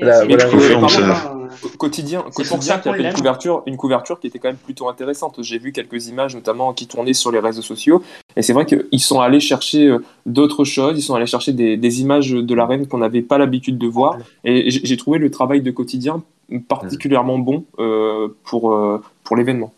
[0.00, 1.34] La- Mais voilà, je confirme ça.
[1.78, 4.48] quotidien, C'est pour quotidien ça qui a fait une couverture, une couverture qui était quand
[4.48, 5.36] même plutôt intéressante.
[5.42, 8.02] J'ai vu quelques images notamment qui tournaient sur les réseaux sociaux
[8.36, 11.76] et c'est vrai qu'ils sont allés chercher euh, d'autres choses, ils sont allés chercher des,
[11.76, 15.18] des images de la reine qu'on n'avait pas l'habitude de voir et j'ai j'ai trouvé
[15.18, 16.22] le travail de quotidien
[16.68, 19.72] particulièrement bon euh, pour, euh, pour l'événement.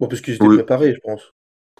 [0.00, 0.56] Bon, parce qu'ils étaient Oui.
[0.56, 1.22] préparés, je pense.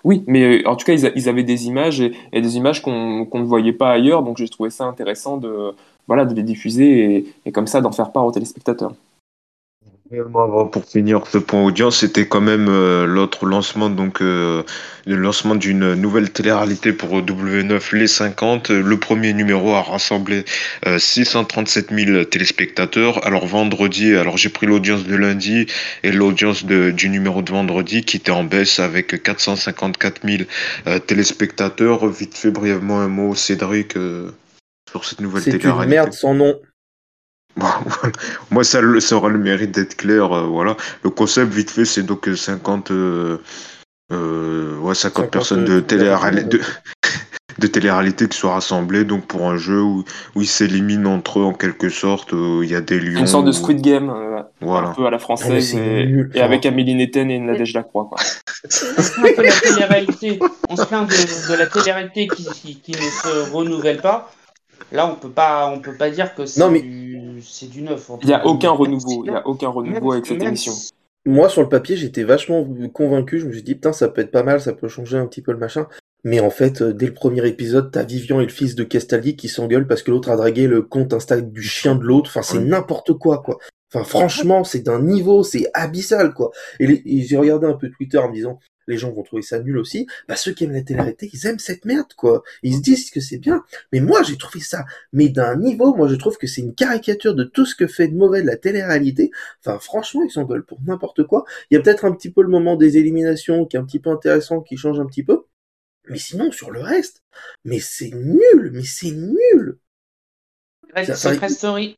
[0.05, 3.45] Oui, mais euh, en tout cas, ils, avaient des images et, des images qu'on ne
[3.45, 5.75] voyait pas ailleurs, donc j'ai trouvé ça intéressant de,
[6.09, 8.95] voilà, de les diffuser et comme ça d'en faire part aux téléspectateurs.
[10.70, 14.62] Pour finir ce point audience, c'était quand même euh, l'autre lancement, donc euh,
[15.07, 18.68] le lancement d'une nouvelle télé-réalité pour W9 Les 50.
[18.70, 20.44] Le premier numéro a rassemblé
[20.87, 23.27] euh, 637 000 téléspectateurs.
[23.27, 25.66] Alors vendredi, alors j'ai pris l'audience de lundi
[26.03, 30.42] et l'audience de- du numéro de vendredi qui était en baisse avec 454 000
[30.88, 32.07] euh, téléspectateurs.
[32.09, 34.31] Vite fait, brièvement un mot, Cédric, euh,
[34.90, 35.90] sur cette nouvelle C'est une télé-réalité.
[35.90, 36.55] merde sans nom.
[38.51, 38.81] Moi, ça,
[39.12, 40.33] aura le mérite d'être clair.
[40.33, 40.77] euh, voilà.
[41.03, 43.38] Le concept, vite fait, c'est donc euh, 50, euh,
[44.12, 46.61] euh, ouais, 50, 50, personnes de télé personnes, de,
[47.59, 51.45] de télé-réalité qui sont rassemblées donc pour un jeu où, où ils s'éliminent entre eux
[51.45, 52.33] en quelque sorte.
[52.33, 53.21] euh, Il y a des lions.
[53.21, 54.38] Une sorte de Squid Game, euh,
[54.71, 56.31] un peu à la Ah, française c'est et, nul.
[56.35, 58.07] et avec Amélie Netten et Nadège Lacroix.
[58.11, 58.19] Quoi.
[58.65, 60.38] On se plaint de la télé-réalité,
[60.69, 64.33] on se plaint de, de la télé-réalité qui, qui, qui ne se renouvelle pas.
[64.91, 67.12] Là, on peut pas, on peut pas dire que c'est Non, mais- du,
[67.42, 68.11] c'est du neuf.
[68.22, 70.72] Il n'y a aucun renouveau, il y a aucun renouveau avec cette émission.
[70.72, 70.90] si-
[71.24, 73.38] Moi, sur le papier, j'étais vachement convaincu.
[73.38, 75.42] Je me suis dit, putain, ça peut être pas mal, ça peut changer un petit
[75.42, 75.87] peu le machin.
[76.24, 79.35] Mais en fait, euh, dès le premier épisode, t'as Vivian et le fils de Castaldi
[79.37, 82.31] qui s'engueulent parce que l'autre a dragué le compte Insta du chien de l'autre.
[82.31, 83.59] Enfin, c'est n'importe quoi, quoi.
[83.94, 86.50] Enfin, franchement, c'est d'un niveau, c'est abyssal, quoi.
[86.81, 89.61] Et, et j'ai regardé un peu Twitter en me disant, les gens vont trouver ça
[89.61, 90.07] nul aussi.
[90.29, 92.42] Bah, ceux qui aiment la télé-réalité, ils aiment cette merde, quoi.
[92.62, 93.64] Ils se disent que c'est bien.
[93.92, 97.35] Mais moi, j'ai trouvé ça, mais d'un niveau, moi, je trouve que c'est une caricature
[97.35, 99.31] de tout ce que fait de mauvais de la télé-réalité.
[99.61, 101.45] Enfin, franchement, ils s'engueulent pour n'importe quoi.
[101.71, 104.01] Il y a peut-être un petit peu le moment des éliminations qui est un petit
[104.01, 105.45] peu intéressant, qui change un petit peu.
[106.09, 107.23] Mais sinon, sur le reste,
[107.64, 109.79] mais c'est nul, mais c'est nul.
[111.14, 111.97] Secret Story.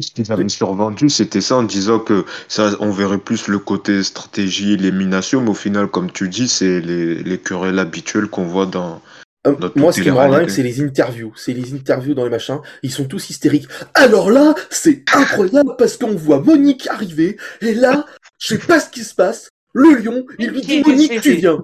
[0.00, 4.02] Ce qu'ils avaient survendu, c'était ça en disant que ça, on verrait plus le côté
[4.02, 8.66] stratégie, élimination, mais au final, comme tu dis, c'est les, les querelles habituelles qu'on voit
[8.66, 9.00] dans.
[9.46, 11.32] Euh, moi, ce qui me rend dingue, c'est les interviews.
[11.36, 12.58] C'est les interviews dans les machins.
[12.82, 13.68] Ils sont tous hystériques.
[13.94, 17.36] Alors là, c'est incroyable parce qu'on voit Monique arriver.
[17.60, 18.04] Et là,
[18.38, 19.48] je sais pas ce qui se passe.
[19.74, 21.58] Le lion, il lui dit Monique, tu viens.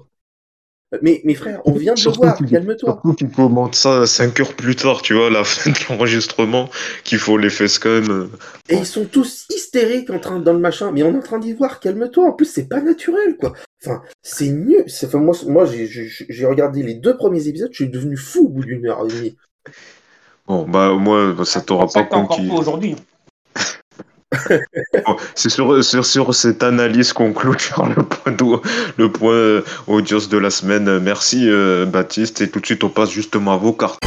[1.03, 2.91] Mais, mes frères, on vient de le voir, calme-toi.
[2.91, 6.69] Surtout qu'il commente ça 5 heures plus tard, tu vois, la fin de l'enregistrement,
[7.05, 8.29] qu'il faut les fesses quand même.
[8.69, 11.39] Et ils sont tous hystériques en train dans le machin, mais on est en train
[11.39, 12.29] d'y voir, calme-toi.
[12.29, 13.53] En plus, c'est pas naturel, quoi.
[13.85, 14.85] Enfin, c'est mieux.
[15.05, 18.65] Enfin, moi, moi j'ai regardé les deux premiers épisodes, je suis devenu fou au bout
[18.65, 19.37] d'une heure et demie.
[20.47, 22.51] Bon, bah, moi, ça t'aura pas conquis.
[22.51, 22.97] aujourd'hui.
[25.35, 28.61] c'est sur, cette analyse qu'on clôture le point,
[28.97, 30.99] le point audience de la semaine.
[30.99, 32.41] Merci euh, Baptiste.
[32.41, 33.99] Et tout de suite, on passe justement à vos cartes.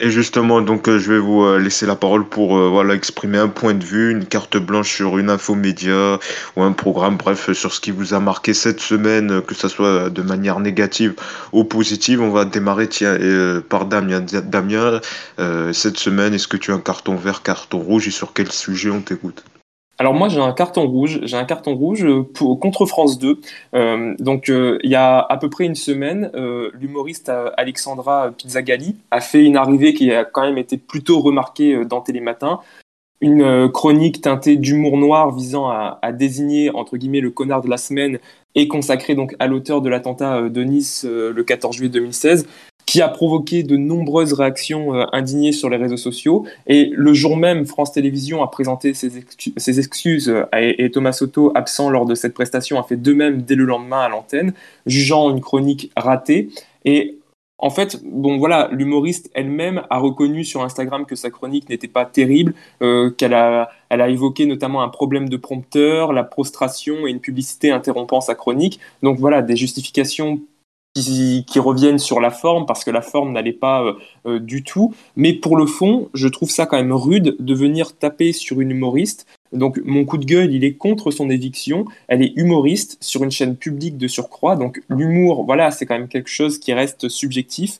[0.00, 3.38] Et justement, donc, euh, je vais vous euh, laisser la parole pour euh, voilà exprimer
[3.38, 6.20] un point de vue, une carte blanche sur une info média
[6.54, 10.08] ou un programme, bref, sur ce qui vous a marqué cette semaine, que ce soit
[10.08, 11.14] de manière négative
[11.52, 12.22] ou positive.
[12.22, 13.18] On va démarrer tiens,
[13.68, 14.20] par Damien.
[14.20, 15.00] Damien,
[15.72, 18.90] cette semaine, est-ce que tu as un carton vert, carton rouge et sur quel sujet
[18.90, 19.42] on t'écoute?
[19.98, 23.40] Alors moi j'ai un carton rouge, j'ai un carton rouge pour, contre France 2.
[23.74, 28.96] Euh, donc euh, il y a à peu près une semaine, euh, l'humoriste Alexandra Pizzagalli
[29.10, 32.60] a fait une arrivée qui a quand même été plutôt remarquée dans Télématin.
[33.20, 37.76] Une chronique teintée d'humour noir visant à, à, désigner entre guillemets le connard de la
[37.76, 38.20] semaine
[38.54, 42.46] et consacrée donc à l'auteur de l'attentat de Nice le 14 juillet 2016
[42.88, 46.46] qui a provoqué de nombreuses réactions euh, indignées sur les réseaux sociaux.
[46.66, 51.90] Et le jour même, France Télévisions a présenté ses, excuses euh, et, Thomas Soto, absent
[51.90, 54.54] lors de cette prestation, a fait de même dès le lendemain à l'antenne,
[54.86, 56.48] jugeant une chronique ratée.
[56.86, 57.18] Et
[57.58, 62.06] en fait, bon voilà, l'humoriste elle-même a reconnu sur Instagram que sa chronique n'était pas
[62.06, 67.10] terrible, euh, qu'elle a, elle a évoqué notamment un problème de prompteur, la prostration et
[67.10, 68.80] une publicité interrompant sa chronique.
[69.02, 70.40] Donc voilà, des justifications
[71.02, 73.92] qui, reviennent sur la forme parce que la forme n'allait pas euh,
[74.26, 74.94] euh, du tout.
[75.16, 78.70] Mais pour le fond, je trouve ça quand même rude de venir taper sur une
[78.70, 79.26] humoriste.
[79.52, 81.84] Donc mon coup de gueule, il est contre son éviction.
[82.06, 84.56] Elle est humoriste sur une chaîne publique de surcroît.
[84.56, 87.78] Donc l'humour, voilà, c'est quand même quelque chose qui reste subjectif.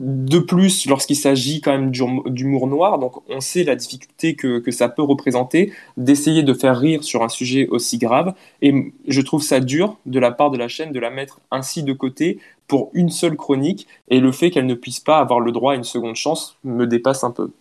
[0.00, 4.72] De plus, lorsqu'il s'agit quand même d'humour noir, donc on sait la difficulté que, que
[4.72, 8.34] ça peut représenter d'essayer de faire rire sur un sujet aussi grave.
[8.60, 11.84] Et je trouve ça dur de la part de la chaîne de la mettre ainsi
[11.84, 13.86] de côté pour une seule chronique.
[14.08, 16.86] Et le fait qu'elle ne puisse pas avoir le droit à une seconde chance me
[16.86, 17.52] dépasse un peu.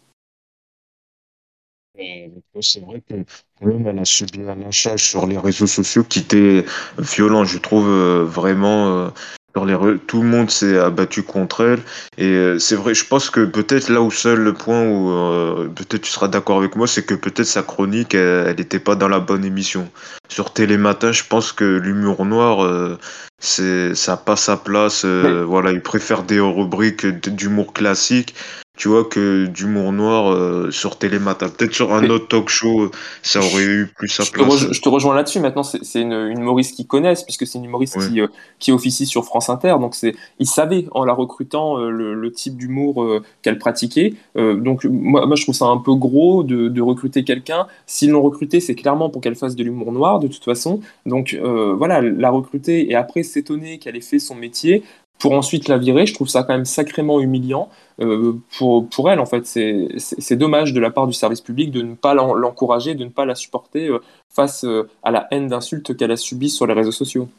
[2.62, 3.24] C'est vrai que
[3.62, 6.66] elle a subi un lynchage sur les réseaux sociaux qui était
[6.98, 8.88] violent, je trouve euh, vraiment.
[8.88, 9.10] Euh,
[9.54, 11.80] tout le monde s'est abattu contre elle.
[12.18, 15.68] Et euh, c'est vrai, je pense que peut-être là où seul le point où euh,
[15.70, 19.08] peut-être tu seras d'accord avec moi, c'est que peut-être sa chronique, elle n'était pas dans
[19.08, 19.90] la bonne émission.
[20.30, 22.98] Sur Télématin, je pense que l'humour noir, euh,
[23.40, 25.06] c'est ça n'a pas sa place.
[25.06, 28.34] Voilà, il préfère des rubriques d'humour classique
[28.76, 31.50] tu vois, que d'humour noir euh, sur Télématin.
[31.50, 32.90] Peut-être sur un autre talk show,
[33.22, 34.72] ça aurait eu plus sa place.
[34.72, 35.40] je te rejoins là-dessus.
[35.40, 39.06] Maintenant, c'est une, une humoriste qu'ils connaissent, puisque c'est une humoriste qui, euh, qui officie
[39.06, 39.76] sur France Inter.
[39.80, 39.96] Donc,
[40.40, 43.06] ils savaient, en la recrutant, euh, le, type d'humour
[43.44, 44.16] qu'elle pratiquait.
[44.36, 47.68] donc, moi, moi, je trouve ça un peu gros de, de recruter quelqu'un.
[47.86, 50.80] S'ils l'ont recruté, c'est clairement pour qu'elle fasse de l'humour noir, de toute façon.
[51.06, 51.38] Donc,
[51.78, 54.84] voilà, la recruter et après s'étonner qu'elle ait fait son métier
[55.20, 57.70] pour ensuite la virer, je trouve ça quand même sacrément humiliant
[58.02, 59.20] euh, pour, pour elle.
[59.20, 63.06] En fait, c'est dommage de la part du service public de ne pas l'encourager, de
[63.06, 66.68] ne pas la supporter euh, face euh, à la haine d'insultes qu'elle a subies sur
[66.68, 67.30] les réseaux sociaux.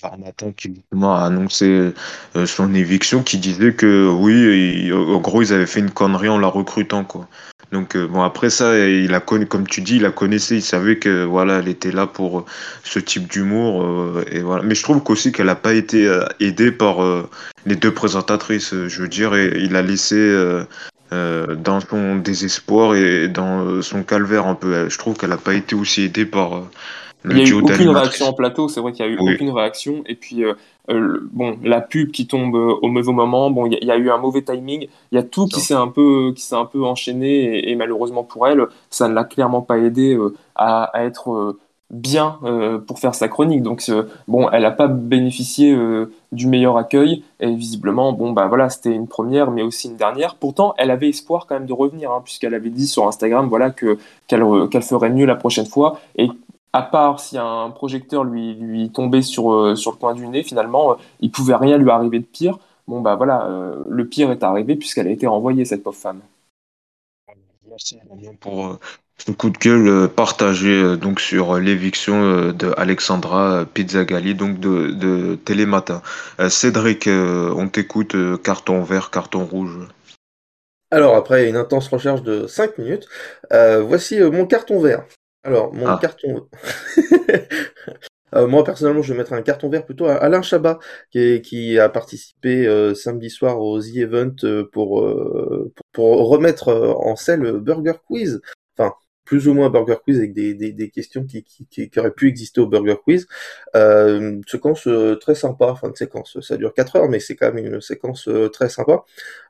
[0.00, 1.92] Varnatan qui a annoncé
[2.44, 6.46] son éviction, qui disait que oui, en gros, ils avaient fait une connerie en la
[6.46, 7.26] recrutant, quoi.
[7.74, 10.62] Donc euh, bon après ça, il a connu, comme tu dis, il la connaissait, il
[10.62, 12.44] savait que voilà, elle était là pour euh,
[12.84, 14.62] ce type d'humour euh, et voilà.
[14.62, 16.08] Mais je trouve qu'aussi qu'elle n'a pas été
[16.38, 16.98] aidée par
[17.66, 18.72] les deux présentatrices.
[18.86, 20.16] Je veux dire, et, il a laissé
[21.10, 24.88] dans son désespoir et dans son calvaire un peu.
[24.88, 26.62] Je trouve qu'elle n'a pas été aussi aidée par
[27.30, 29.50] il n'y a eu aucune réaction en plateau, c'est vrai qu'il n'y a eu aucune
[29.50, 30.02] réaction.
[30.06, 30.54] Et puis, euh,
[30.90, 34.10] euh, bon, la pub qui tombe euh, au mauvais moment, bon, il y, a eu
[34.10, 36.84] un mauvais timing, il y a tout qui s'est un peu, qui s'est un peu
[36.84, 40.18] enchaîné et, malheureusement pour elle, ça ne l'a clairement pas aidé
[40.54, 41.56] à, être
[41.90, 42.38] bien
[42.86, 43.62] pour faire sa chronique.
[43.62, 43.90] Donc,
[44.28, 45.76] bon, elle n'a pas bénéficié
[46.32, 50.34] du meilleur accueil et visiblement, bon, bah voilà, c'était une première, mais aussi une dernière.
[50.34, 53.70] Pourtant, elle avait espoir quand même de revenir, hein, puisqu'elle avait dit sur Instagram, voilà,
[53.70, 56.28] que qu'elle ferait mieux la prochaine fois et
[56.74, 60.42] à part si un projecteur lui, lui tombait sur, euh, sur le coin du nez,
[60.42, 62.58] finalement, euh, il pouvait rien lui arriver de pire.
[62.88, 66.20] Bon, bah voilà, euh, le pire est arrivé puisqu'elle a été renvoyée, cette pauvre femme.
[67.68, 67.98] Merci
[68.40, 68.78] pour
[69.18, 76.02] ce coup de gueule partagé donc sur l'éviction de Alexandra Pizzagalli, donc de, de Télématin.
[76.48, 79.78] Cédric, on t'écoute, carton vert, carton rouge.
[80.90, 83.08] Alors, après une intense recherche de 5 minutes,
[83.50, 85.04] voici mon carton vert.
[85.44, 85.98] Alors, mon Ah.
[86.00, 86.48] carton.
[88.34, 90.80] Euh, moi, personnellement, je vais mettre un carton vert plutôt à Alain Chabat,
[91.12, 94.34] qui, est- qui a participé euh, samedi soir au The Event
[94.72, 98.40] pour, pour, pour remettre euh, en scène le Burger Quiz.
[99.34, 102.60] Plus ou moins Burger Quiz avec des, des, questions qui, qui, qui, auraient pu exister
[102.60, 103.26] au Burger Quiz.
[103.74, 107.34] Euh, une séquence euh, très sympa, enfin une séquence, ça dure 4 heures, mais c'est
[107.34, 109.02] quand même une séquence euh, très sympa,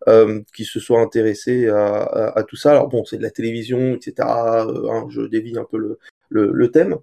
[0.09, 2.71] euh, qui se soit intéressé à, à, tout ça.
[2.71, 4.15] Alors bon, c'est de la télévision, etc.
[4.27, 5.99] Euh, hein, je dévie un peu le,
[6.31, 6.97] le thème.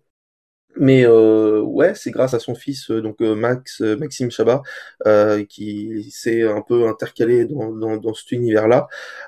[0.78, 4.62] Mais euh, ouais, c'est grâce à son fils, euh, donc euh, Max, euh, Maxime Chabat,
[5.06, 8.88] euh, qui s'est un peu intercalé dans, dans, dans cet univers-là.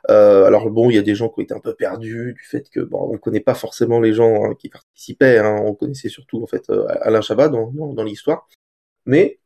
[0.09, 2.43] Euh, alors bon, il y a des gens qui ont été un peu perdus du
[2.43, 5.39] fait que bon, on connaît pas forcément les gens hein, qui participaient.
[5.39, 6.69] Hein, on connaissait surtout en fait
[7.01, 8.47] Alain Chabat dans, dans l'histoire.
[9.05, 9.39] Mais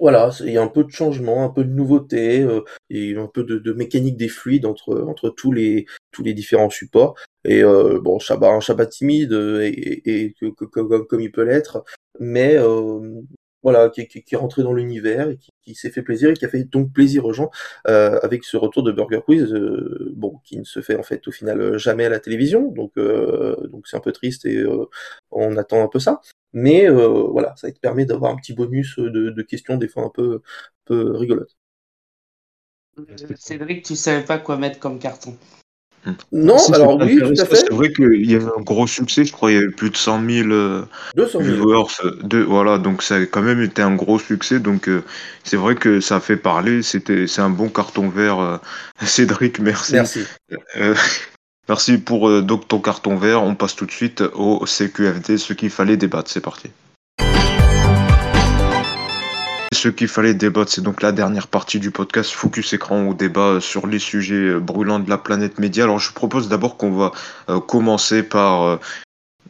[0.00, 3.26] voilà, il y a un peu de changement, un peu de nouveauté, euh, et un
[3.26, 7.14] peu de, de mécanique des fluides entre entre tous les tous les différents supports.
[7.44, 10.34] Et euh, bon, Chabat, un Chabat timide euh, et, et, et
[10.72, 11.84] comme, comme il peut l'être,
[12.20, 13.20] mais euh,
[13.62, 16.48] voilà, qui, qui, est rentré dans l'univers et qui, s'est fait plaisir et qui a
[16.48, 17.50] fait donc plaisir aux gens
[17.88, 21.26] euh, avec ce retour de Burger Quiz, euh, bon, qui ne se fait en fait
[21.28, 24.56] au final euh, jamais à la télévision, donc euh, donc c'est un peu triste et
[24.56, 24.86] euh,
[25.30, 26.20] on attend un peu ça.
[26.52, 30.04] Mais euh, voilà, ça te permet d'avoir un petit bonus de, de questions des fois
[30.04, 31.56] un peu, un peu rigolotes.
[33.36, 35.36] Cédric, tu savais pas quoi mettre comme carton.
[36.32, 37.56] Non, Si, alors c'est oui, tout à fait.
[37.56, 39.96] C'est vrai qu'il y avait un gros succès, je crois, il y avait plus de
[39.96, 40.82] 100 000 euh,
[41.16, 41.54] 200 000.
[41.54, 42.12] viewers.
[42.22, 44.58] De, voilà, donc ça a quand même été un gros succès.
[44.60, 45.02] Donc euh,
[45.44, 46.82] c'est vrai que ça a fait parler.
[46.82, 48.38] C'était, c'est un bon carton vert.
[48.40, 48.56] euh.
[49.02, 49.92] Cédric, merci.
[49.94, 50.24] Merci.
[50.76, 50.94] Euh,
[51.68, 53.42] merci pour euh, donc ton carton vert.
[53.42, 56.30] On passe tout de suite au CQFD, ce qu'il fallait débattre.
[56.30, 56.70] C'est parti.
[59.78, 63.60] Ce qu'il fallait débattre, c'est donc la dernière partie du podcast Focus Écran on débat
[63.60, 65.84] sur les sujets euh, brûlants de la planète média.
[65.84, 67.12] Alors je propose d'abord qu'on va
[67.48, 68.80] euh, commencer par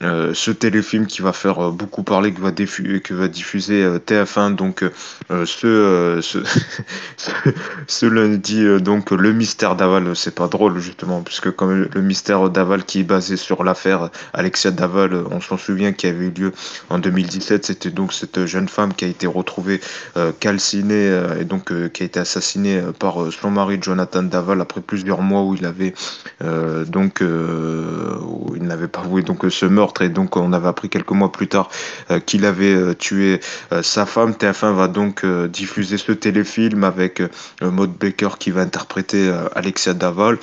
[0.05, 4.85] euh, ce téléfilm qui va faire euh, beaucoup parler, que va, diffuser euh, TF1 donc
[5.29, 6.39] ce, ce,
[7.89, 12.85] ce, lundi donc le mystère d'Aval c'est pas drôle justement puisque comme le mystère d'Aval
[12.85, 16.53] qui est basé sur l'affaire Alexia Daval on s'en souvient qui avait eu lieu
[16.91, 19.81] en 2017 c'était donc cette jeune femme qui a été retrouvée
[20.39, 25.43] calcinée et donc qui a été assassinée par son mari Jonathan Daval après plusieurs mois
[25.43, 25.95] où il avait
[26.87, 31.11] donc où il n'avait pas avoué donc ce meurtre et donc on avait appris quelques
[31.11, 31.71] mois plus tard
[32.11, 33.41] euh, qu'il avait euh, tué
[33.73, 34.33] euh, sa femme.
[34.33, 37.23] TF1 va donc diffuser ce téléfilm avec
[37.63, 40.39] Maud Baker qui va interpréter Alexia Daval.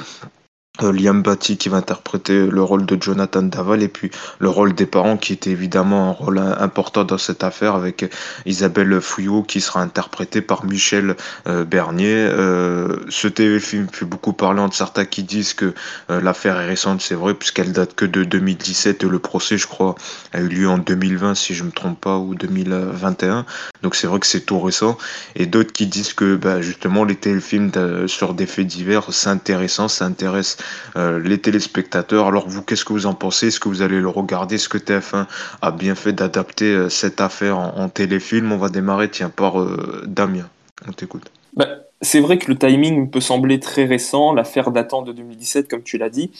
[0.83, 4.73] Euh, Liam Batty qui va interpréter le rôle de Jonathan Daval et puis le rôle
[4.73, 8.05] des parents qui était évidemment un rôle im- important dans cette affaire avec
[8.45, 11.15] Isabelle Fouillot qui sera interprétée par Michel
[11.47, 12.13] euh, Bernier.
[12.13, 15.73] Euh, ce téléfilm fait beaucoup parler entre certains qui disent que
[16.09, 19.67] euh, l'affaire est récente, c'est vrai, puisqu'elle date que de 2017 et le procès, je
[19.67, 19.95] crois,
[20.33, 23.45] a eu lieu en 2020 si je me trompe pas ou 2021.
[23.81, 24.97] Donc c'est vrai que c'est tout récent.
[25.35, 29.29] Et d'autres qui disent que bah, justement les téléfilms de- sur des faits divers, c'est
[29.29, 30.57] intéressant, ça intéresse
[30.95, 32.27] euh, les téléspectateurs.
[32.27, 33.47] Alors vous, qu'est-ce que vous en pensez?
[33.47, 34.55] Est-ce que vous allez le regarder?
[34.55, 35.25] Est-ce que TF1
[35.61, 38.51] a bien fait d'adapter euh, cette affaire en, téléfilm?
[38.51, 40.47] On va démarrer, tiens, par euh, Damien.
[40.87, 41.31] On t'écoute.
[41.55, 41.67] Bah,
[42.01, 45.97] c'est vrai que le timing peut sembler très récent, l'affaire datant de 2017, comme tu
[45.97, 46.31] l'as dit.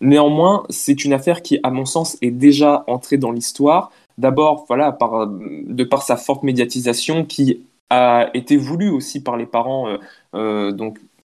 [0.00, 3.90] Néanmoins, c'est une affaire qui, à mon sens, est déjà entrée dans l'histoire.
[4.18, 4.96] D'abord, voilà,
[5.30, 9.88] de par sa forte médiatisation qui a été voulue aussi par les parents.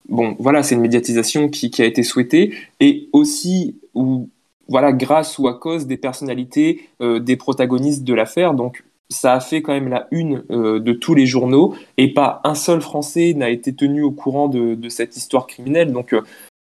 [0.09, 4.29] Bon, voilà, c'est une médiatisation qui, a été souhaitée et aussi ou
[4.67, 8.53] voilà, grâce ou à cause des personnalités euh, des protagonistes de l'affaire.
[8.53, 12.39] Donc, ça a fait quand même la une euh, de tous les journaux et pas
[12.45, 15.91] un seul Français n'a été tenu au courant de, de cette histoire criminelle.
[15.91, 16.21] Donc, euh,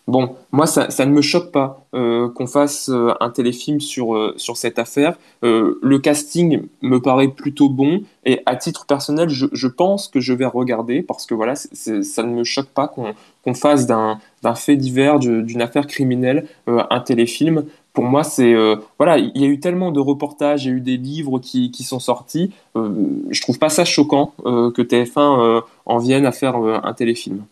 [0.06, 4.34] bon, moi, ça, ne me choque pas euh, qu'on fasse euh, un téléfilm sur, euh,
[4.36, 5.16] cette affaire.
[5.42, 10.44] Le casting me paraît plutôt bon et à titre personnel, je, pense que je vais
[10.46, 14.18] regarder parce que voilà, ça ne me choque pas qu'on fasse d'un
[14.54, 17.64] fait divers, d'une affaire criminelle, un téléfilm.
[17.92, 18.54] Pour moi, c'est
[18.98, 21.70] voilà, il y a eu tellement de reportages, il y a eu des livres qui,
[21.70, 22.52] qui sont sortis.
[22.74, 27.44] Je trouve pas ça choquant que TF1 euh, en vienne à faire un téléfilm.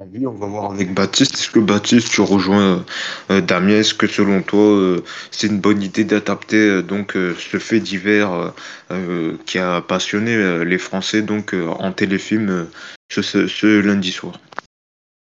[0.00, 1.34] On va voir avec Baptiste.
[1.34, 2.84] Est-ce que Baptiste, tu rejoins
[3.30, 3.78] euh, Damien?
[3.78, 7.80] Est-ce que selon toi, euh, c'est une bonne idée d'adapter euh, donc euh, ce fait
[7.80, 8.50] divers euh,
[8.92, 12.64] euh, qui a passionné euh, les Français donc euh, en téléfilm euh,
[13.10, 14.38] ce, lundi soir?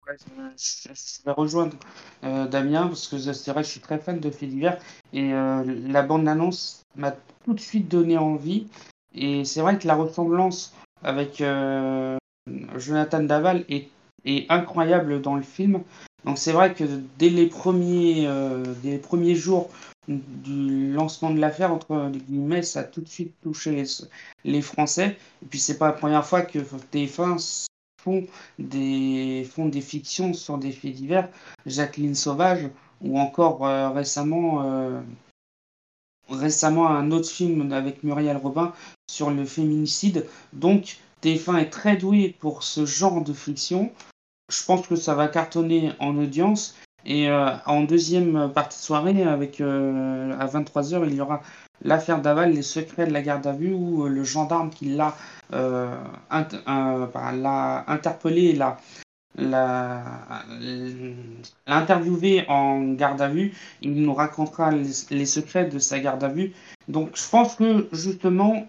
[0.07, 1.75] Je, vais rejoindre
[2.23, 4.77] euh, Damien parce que c'est vrai que je suis très fan de faits divers
[5.13, 7.15] et euh, la bande-annonce m'a
[7.45, 8.67] tout de suite donné envie.
[9.13, 12.17] Et c'est vrai que la ressemblance avec euh,
[12.77, 13.89] Jonathan Daval est
[14.25, 15.81] est incroyable dans le film.
[16.25, 16.83] Donc c'est vrai que
[17.17, 18.27] dès les premiers,
[18.83, 19.69] dès les premiers jours
[20.07, 23.85] du lancement de l'affaire, entre les guillemets, ça a tout de suite touché les,
[24.43, 25.17] les Français.
[25.41, 27.67] Et puis c'est pas la première fois que TF1
[28.01, 28.25] font
[28.57, 31.29] des, font des fictions sur des faits divers.
[31.65, 32.69] Jacqueline Sauvage,
[33.01, 35.01] ou encore euh, récemment, euh,
[36.29, 38.73] récemment un autre film avec Muriel Robin
[39.09, 40.27] sur le féminicide.
[40.53, 43.91] Donc TF1 est très doué pour ce genre de fiction.
[44.51, 46.75] Je pense que ça va cartonner en audience.
[47.05, 51.41] Et euh, en deuxième partie de soirée, avec, euh, à 23h, il y aura
[51.83, 55.15] l'affaire Daval, les secrets de la garde à vue, où euh, le gendarme qui l'a
[55.51, 56.15] bah,
[57.87, 58.77] interpellé l'a
[61.65, 66.53] interviewé en garde à vue, il nous racontera les, secrets de sa garde à vue.
[66.87, 68.67] Donc je pense que justement,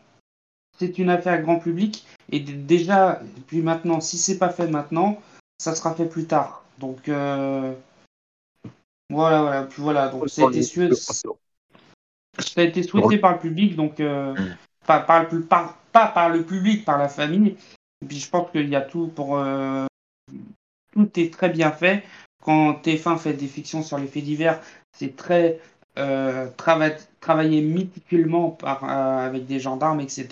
[0.78, 2.06] c'est une affaire grand public.
[2.30, 5.18] Et déjà, puis maintenant, si c'est pas fait maintenant,
[5.62, 6.64] ça sera fait plus tard.
[6.78, 7.08] Donc
[9.12, 9.62] voilà, voilà.
[9.64, 14.00] Puis voilà, donc ça a, été souhaité, ça a été souhaité par le public, donc
[14.00, 14.56] euh, mm.
[14.86, 17.56] pas, par le, pas par le public, par la famille.
[18.02, 19.36] Et puis je pense qu'il y a tout pour.
[19.36, 19.86] Euh,
[20.92, 22.02] tout est très bien fait.
[22.42, 24.60] Quand TF1 fait des fictions sur les faits divers,
[24.96, 25.60] c'est très
[25.98, 26.48] euh,
[27.20, 30.28] travaillé méticuleusement par, avec des gendarmes, etc.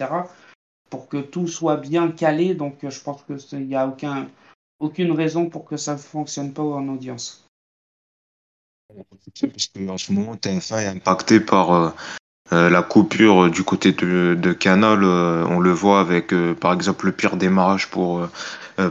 [0.89, 2.55] pour que tout soit bien calé.
[2.55, 4.27] Donc je pense qu'il n'y a aucun,
[4.81, 7.47] aucune raison pour que ça ne fonctionne pas en audience.
[8.93, 11.91] Qu'en ce moment, TF1 est impacté par euh,
[12.51, 15.01] la coupure du côté de, Canal.
[15.03, 18.29] Euh, on le voit avec, par exemple, le pire démarrage pour,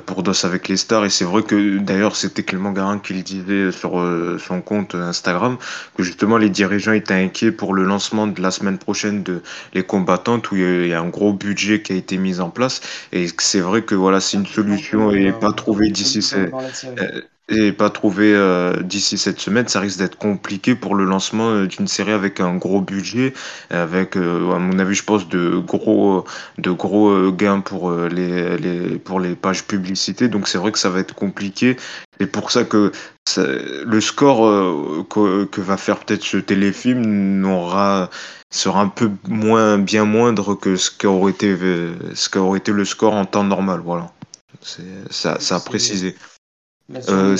[0.05, 1.05] pour DOS avec les stars.
[1.05, 4.01] Et c'est vrai que, d'ailleurs, c'était Clément Garin qui le disait sur
[4.39, 5.57] son compte Instagram,
[5.95, 9.41] que justement, les dirigeants étaient inquiets pour le lancement de la semaine prochaine de
[9.73, 12.81] Les Combattantes, où il y a un gros budget qui a été mis en place.
[13.11, 16.21] Et c'est vrai que, voilà, c'est une solution et pas trouvée d'ici
[17.49, 21.67] et pas trouvé euh, d'ici cette semaine, ça risque d'être compliqué pour le lancement euh,
[21.67, 23.33] d'une série avec un gros budget,
[23.71, 26.25] avec euh, à mon avis, je pense de gros
[26.59, 30.27] de gros gains pour les, les pour les pages publicité.
[30.27, 31.75] Donc c'est vrai que ça va être compliqué.
[32.19, 32.91] Et pour ça que
[33.37, 37.01] le score que, que, va faire peut-être ce téléfilm
[37.41, 38.09] n'aura
[38.51, 41.55] sera un peu moins bien moindre que ce qu'aurait été
[42.13, 43.81] ce qu'aurait été le score en temps normal.
[43.83, 44.11] Voilà.
[44.61, 46.15] C'est ça, ça a précisé.
[47.09, 47.37] Euh,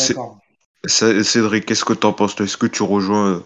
[1.23, 2.39] Cédric, qu'est-ce que tu en penses?
[2.39, 3.39] Est-ce que tu rejoins euh,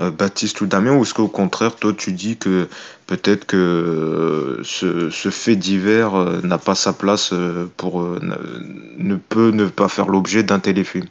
[0.00, 2.68] euh, Baptiste ou Damien ou est-ce qu'au contraire, toi, tu dis que
[3.06, 7.32] peut-être que ce, fait divers n'a pas sa place
[7.76, 11.06] pour ne peut ne pas faire l'objet d'un téléfilm?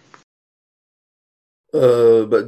[1.75, 2.43] Bah,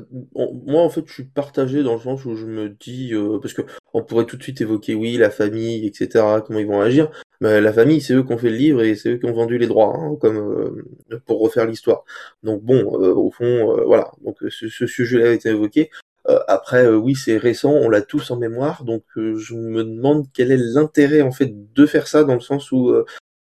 [0.66, 3.64] moi, en fait, je suis partagé dans le sens où je me dis, parce que
[3.94, 7.10] on pourrait tout de suite évoquer, oui, la famille, etc., comment ils vont agir.
[7.42, 9.34] Mais la famille, c'est eux qui ont fait le livre et c'est eux qui ont
[9.34, 12.04] vendu les droits, hein, comme euh, pour refaire l'histoire.
[12.44, 14.12] Donc bon, euh, au fond, euh, voilà.
[14.24, 15.90] Donc ce, sujet-là a été évoqué.
[16.48, 20.58] après, oui, c'est récent, on l'a tous en mémoire, donc je me demande quel est
[20.58, 22.94] l'intérêt en fait de faire ça dans le sens où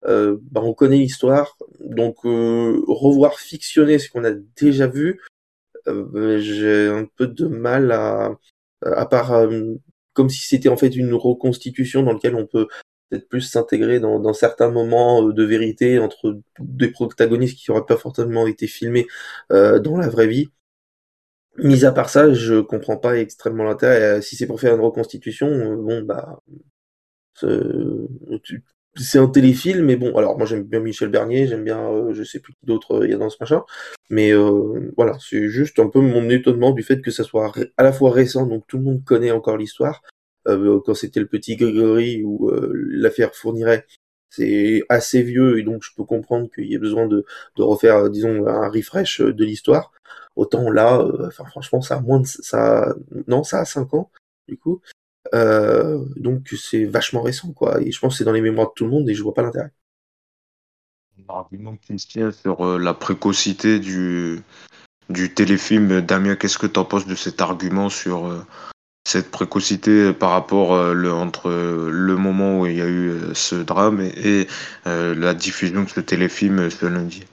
[0.02, 5.22] bah, on connaît l'histoire, donc revoir fictionner ce qu'on a déjà vu,
[5.86, 8.36] j'ai un peu de mal à,
[8.82, 9.46] à part
[10.14, 12.68] comme si c'était en fait une reconstitution dans laquelle on peut
[13.10, 17.96] peut-être plus s'intégrer dans, certains moments euh, de vérité entre des protagonistes qui n'auraient pas
[17.96, 19.06] forcément été filmés
[19.52, 20.48] euh, dans la vraie vie.
[21.58, 24.18] Mis à part ça, je comprends pas extrêmement l'intérêt.
[24.18, 26.40] Euh, si c'est pour faire une reconstitution, bon bah
[28.96, 32.40] c'est un téléfilm, mais bon, alors moi j'aime bien Michel Bernier, j'aime bien, je sais
[32.40, 33.62] plus qui d'autre il y a dans ce machin,
[34.10, 34.32] mais
[34.96, 38.12] voilà, c'est juste un peu mon étonnement du fait que ça soit à la fois
[38.12, 40.02] récent, donc tout le monde connaît encore l'histoire,
[40.48, 43.86] euh, quand c'était le petit Grégory ou euh, l'affaire fournirait
[44.28, 47.24] c'est assez vieux et donc je peux comprendre qu'il y ait besoin de,
[47.56, 49.92] de refaire, disons, un refresh de l'histoire.
[50.34, 52.94] Autant là, euh, enfin franchement, ça a moins de ça,
[53.28, 54.10] non, ça a 5 ans
[54.48, 54.80] du coup.
[55.32, 57.80] Euh, donc c'est vachement récent quoi.
[57.80, 59.34] Et je pense que c'est dans les mémoires de tout le monde et je vois
[59.34, 59.70] pas l'intérêt.
[61.28, 64.42] Argument Christian sur la précocité du
[65.08, 66.00] du téléfilm.
[66.00, 68.44] Damien, qu'est-ce que tu en penses de cet argument sur
[69.06, 73.34] cette précocité par rapport euh, le, entre le moment où il y a eu euh,
[73.34, 74.48] ce drame et,
[74.86, 77.24] euh, la diffusion de ce téléfilm ce lundi?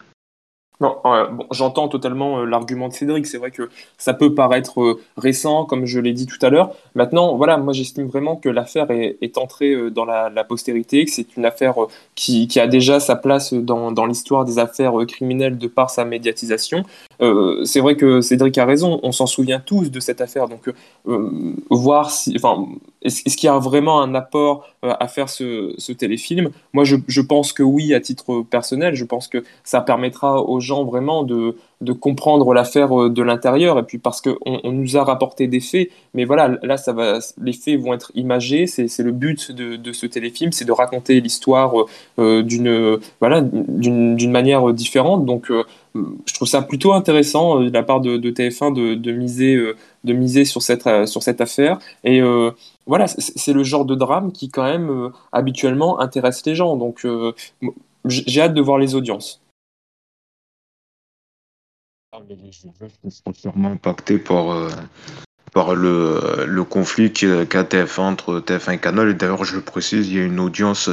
[0.82, 3.26] Non, bon, j'entends totalement l'argument de Cédric.
[3.28, 6.72] C'est vrai que ça peut paraître récent, comme je l'ai dit tout à l'heure.
[6.96, 11.46] Maintenant, voilà, moi j'estime vraiment que l'affaire est, entrée dans la, postérité, que c'est une
[11.46, 11.76] affaire
[12.16, 16.84] qui, a déjà sa place dans l'histoire des affaires criminelles de par sa médiatisation.
[17.22, 20.48] Euh, c'est vrai que Cédric a raison, on s'en souvient tous de cette affaire.
[20.48, 20.70] Donc,
[21.08, 22.66] euh, voir si, enfin,
[23.04, 26.50] est-ce, qu'il y a vraiment un apport à faire ce, téléfilm?
[26.74, 28.96] Moi, je, pense que oui, à titre personnel.
[28.96, 31.56] Je pense que ça permettra aux gens vraiment de,
[32.00, 33.78] comprendre l'affaire de l'intérieur.
[33.80, 37.20] Et puis parce qu'on on nous a rapporté des faits, mais voilà, là, ça va,
[37.42, 38.66] les faits vont être imagés.
[38.68, 41.74] C'est, le but de, de ce téléfilm, c'est de raconter l'histoire
[42.18, 45.26] d'une, voilà, d'une manière différente.
[45.26, 45.52] Donc,
[45.94, 50.14] je trouve ça plutôt intéressant euh, de la part de, TF1 de, miser, euh, de
[50.14, 51.80] miser sur cette, euh, sur cette affaire.
[52.04, 52.22] Et
[52.88, 56.76] voilà, c'est le genre de drame qui quand même habituellement intéresse les gens.
[56.78, 57.06] Donc
[58.06, 59.42] j'ai hâte de voir les audiences.
[63.34, 64.70] sûrement impacté par,
[65.54, 69.10] par le, le conflit qu'a TF1 entre TF1 et Canal.
[69.10, 70.90] Et d'ailleurs, je le précise, il y a une audience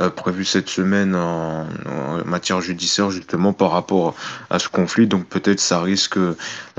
[0.00, 1.66] euh, prévu cette semaine en,
[2.24, 4.14] matière judiciaire justement par rapport
[4.48, 5.06] à ce conflit.
[5.06, 6.16] Donc peut-être ça risque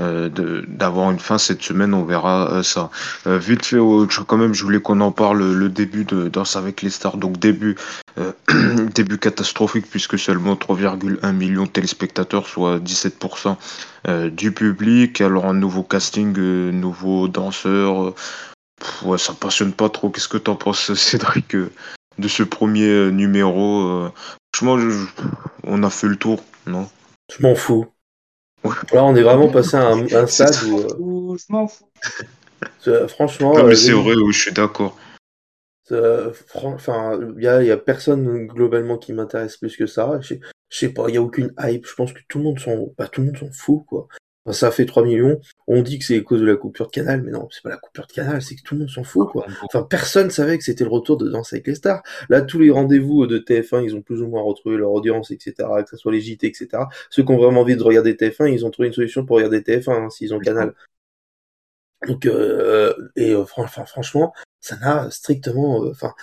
[0.00, 2.90] euh, d'avoir une fin cette semaine, on verra euh, ça.
[3.26, 3.78] vite fait,
[4.26, 7.16] quand même, je voulais qu'on en parle le début de Danse avec les stars.
[7.16, 7.76] Donc début,
[8.94, 15.20] début catastrophique puisque seulement 3,1 millions de téléspectateurs, soit 17% du public.
[15.20, 18.14] Alors un nouveau casting, nouveau danseur.
[19.02, 20.10] ouais, ça passionne pas trop.
[20.10, 21.56] Qu'est-ce que t'en penses, Cédric
[22.18, 23.82] de ce premier euh, numéro.
[23.88, 24.12] Euh,
[24.54, 24.82] franchement,
[25.64, 26.88] on a fait le tour, non?
[27.36, 27.86] Je m'en fous.
[28.92, 30.54] Là, on est vraiment passé à un, stade
[30.98, 31.36] où.
[31.36, 31.88] Je m'en fous.
[33.08, 33.54] franchement.
[33.54, 34.96] Non, mais euh, c'est vrai, je suis d'accord.
[36.54, 40.20] Enfin, il y a, personne globalement qui m'intéresse plus que ça.
[40.20, 40.36] Je
[40.70, 41.86] sais pas, il y a aucune hype.
[41.86, 44.08] Je pense que tout le monde s'en, bah, tout le monde s'en fout, quoi
[44.50, 45.40] ça fait 3 millions.
[45.68, 47.68] On dit que c'est à cause de la coupure de canal, mais non, c'est pas
[47.68, 49.46] la coupure de canal, c'est que tout le monde s'en fout, quoi.
[49.62, 52.02] Enfin, personne savait que c'était le retour de Danse avec les stars.
[52.28, 55.54] Là, tous les rendez-vous de TF1, ils ont plus ou moins retrouvé leur audience, etc.,
[55.84, 56.68] que ce soit les JT, etc.
[57.10, 59.60] Ceux qui ont vraiment envie de regarder TF1, ils ont trouvé une solution pour regarder
[59.60, 60.74] TF1, hein, s'ils ont canal.
[62.08, 64.32] Donc, euh, et euh, franchement,
[64.62, 66.14] ça n'a strictement, euh, enfin,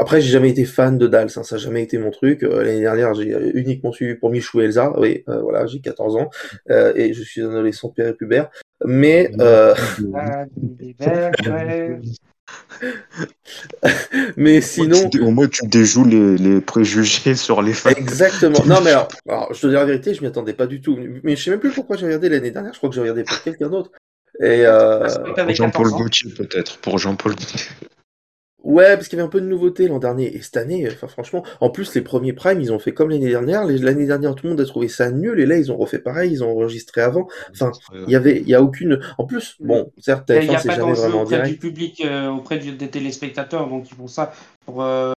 [0.00, 2.42] après, j'ai jamais été fan de Dals, hein, ça n'a jamais été mon truc.
[2.42, 4.92] Euh, l'année dernière, j'ai euh, uniquement suivi pour Michou et Elsa.
[4.98, 6.28] Oui, euh, voilà, j'ai 14 ans
[6.68, 8.50] et je suis un adolescent péripubère.
[8.84, 9.30] Mais
[14.36, 17.90] mais sinon, au moins tu déjoues les, les, préjugés sur les fans.
[17.90, 18.64] Exactement.
[18.66, 18.90] Non mais
[19.28, 20.96] alors, je te dis la vérité, je m'y attendais pas du tout.
[21.24, 22.72] Mais je sais même plus pourquoi j'ai regardé l'année dernière.
[22.72, 23.90] Je crois que j'ai regardé pour quelqu'un d'autre.
[24.40, 25.08] Et euh...
[25.48, 26.78] Jean-Paul Gaultier peut-être.
[26.78, 27.34] Pour Jean-Paul.
[28.66, 30.34] Ouais, parce qu'il y avait un peu de nouveauté l'an dernier.
[30.34, 33.28] Et cette année, enfin franchement, en plus les premiers primes, ils ont fait comme l'année
[33.28, 33.64] dernière.
[33.64, 35.38] L'année dernière, tout le monde a trouvé ça nul.
[35.38, 36.32] Et là, ils ont refait pareil.
[36.32, 37.28] Ils ont enregistré avant.
[37.52, 39.00] Enfin, il y avait, il y a aucune.
[39.18, 43.68] En plus, bon, certes, TF1 c'est jamais vraiment auprès du public, euh, auprès des téléspectateurs,
[43.68, 44.32] donc ils font ça
[44.64, 45.12] pour euh,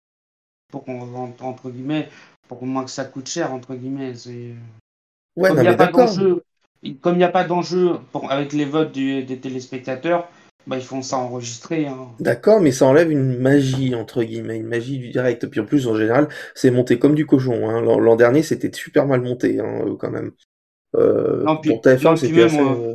[0.72, 2.08] pour qu'on entre guillemets,
[2.48, 4.12] pour moins que ça coûte cher entre guillemets.
[5.36, 6.42] Ouais, il n'y a, pas d'enjeu,
[6.94, 7.96] comme il n'y a pas d'enjeu
[8.30, 10.28] avec les votes des téléspectateurs
[10.66, 11.86] bah, ils font ça enregistrer.
[11.86, 12.08] Hein.
[12.18, 15.46] D'accord, mais ça enlève une magie, entre guillemets, une magie du direct.
[15.46, 17.68] Puis en plus, en général, c'est monté comme du cochon.
[17.68, 17.80] Hein.
[17.80, 20.32] L'an dernier, c'était super mal monté, hein, euh, quand même.
[20.96, 22.58] Euh, non, puis, pour TF1, c'était assez...
[22.58, 22.94] Euh,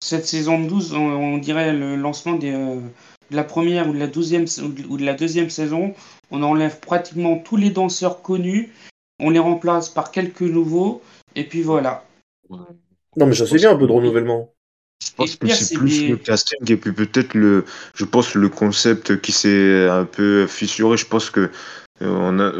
[0.00, 4.06] cette saison de 12, on, dirait le lancement des, de la première ou de la,
[4.06, 4.44] douzième,
[4.88, 5.92] ou de la deuxième saison.
[6.30, 8.72] On enlève pratiquement tous les danseurs connus.
[9.18, 11.02] On les remplace par quelques nouveaux.
[11.34, 12.04] Et puis voilà.
[13.18, 14.54] Non, mais ça c'est bien un peu de renouvellement.
[15.04, 17.64] Je pense que c'est plus le casting et puis peut-être le,
[17.94, 20.96] je pense le concept qui s'est un peu fissuré.
[20.96, 21.48] Je pense que euh,
[22.06, 22.52] on a,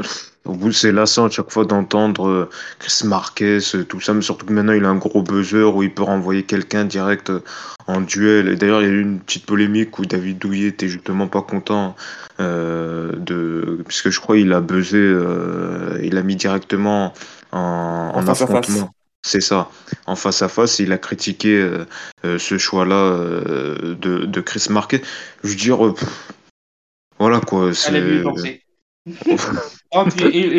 [0.45, 2.49] au bout c'est lassant à chaque fois d'entendre euh,
[2.79, 5.93] Chris Marquez, tout ça, mais surtout que maintenant il a un gros buzzer où il
[5.93, 7.41] peut renvoyer quelqu'un direct euh,
[7.87, 8.49] en duel.
[8.49, 11.43] Et d'ailleurs il y a eu une petite polémique où David Douillet était justement pas
[11.43, 11.97] content
[12.41, 17.13] euh, de, puisque je crois il a buzzé, euh, il a mis directement
[17.53, 18.93] en, en affrontement.
[19.29, 19.71] C'est ça.
[20.07, 21.85] En face à face, il a critiqué euh,
[22.25, 25.03] euh, ce choix-là euh, de, de, Chris Marquet.
[25.45, 25.95] Je veux dire,
[27.19, 27.73] voilà quoi.
[27.91, 27.91] et,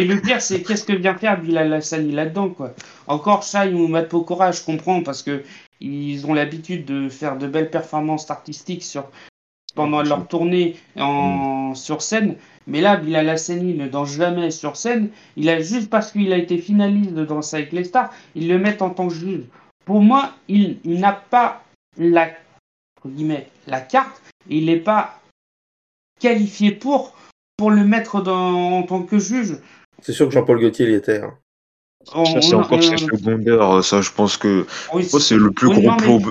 [0.06, 2.76] le pire, c'est qu'est-ce que vient faire Bilal Hassani là-dedans, quoi?
[3.08, 5.42] Encore ça, ou Matt Pokora, je comprends, parce que
[5.80, 9.10] ils ont l'habitude de faire de belles performances artistiques sur,
[9.74, 11.76] pendant leur tournée en, mm.
[11.76, 12.36] sur scène.
[12.70, 15.10] Mais là, Bilal Hassani ne danse jamais sur scène.
[15.36, 18.60] Il a juste parce qu'il a été finaliste de Danse avec les stars, ils le
[18.60, 19.44] mettent en tant que juge.
[19.86, 21.64] Pour moi, il, n'a pas
[21.98, 22.30] la,
[23.68, 24.22] la carte.
[24.48, 25.20] Il n'est pas
[26.20, 27.16] qualifié pour,
[27.58, 29.58] pour le mettre dans, en tant que juge.
[30.02, 31.22] C'est sûr que Jean-Paul Gaultier y était.
[31.22, 31.34] Hein.
[32.06, 33.84] ça, c'est encore ses secondaires.
[33.84, 34.68] Ça, je pense que
[35.20, 36.22] c'est le plus gros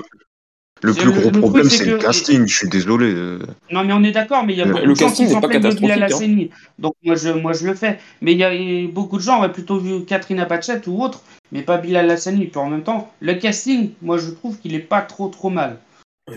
[0.81, 3.11] Le plus gros le problème, c'est le que- casting, je suis désolé.
[3.13, 3.39] euh.
[3.71, 5.27] Non, mais on est d'accord, mais il y a Le- beaucoup le de gens casting
[5.27, 6.05] qui n'est pas de Bilal catastrophique, hein.
[6.15, 6.49] Hassani.
[6.79, 7.99] Donc moi je, moi je le fais.
[8.21, 8.51] Mais il y a
[8.91, 11.21] beaucoup de gens auraient plutôt vu Catherine Apachette ou autre,
[11.51, 12.45] mais pas Bilal Hassani.
[12.45, 15.77] Puis en même temps, le casting, moi je trouve qu'il est pas trop trop mal.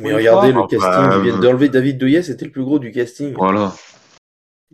[0.01, 2.65] Mais regardez fois- le casting, bah, ils viennent euh, d'enlever David Douillet, c'était le plus
[2.65, 3.35] gros du casting.
[3.37, 3.73] Voilà.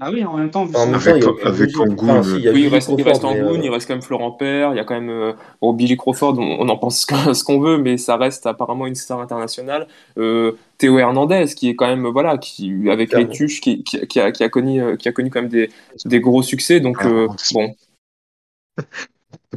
[0.00, 2.88] Ah oui, en même temps, En même il Avec- Enfin, si, il Oui, il reste,
[2.88, 4.84] il Crawford, reste mais, Angoun, euh, il reste quand même Florent Père, il y a
[4.84, 8.16] quand même euh, bon, Billy Crawford, on, on en pense ce qu'on veut, mais ça
[8.16, 9.88] reste apparemment une star internationale.
[10.18, 13.28] Euh, Théo Hernandez, qui est quand même, voilà, qui, avec Clairement.
[13.28, 15.50] les tuches, qui, qui, qui a, qui, a connu, euh, qui a connu quand même
[15.50, 15.68] des,
[16.04, 16.78] des gros succès.
[16.80, 17.74] Donc, euh, bon,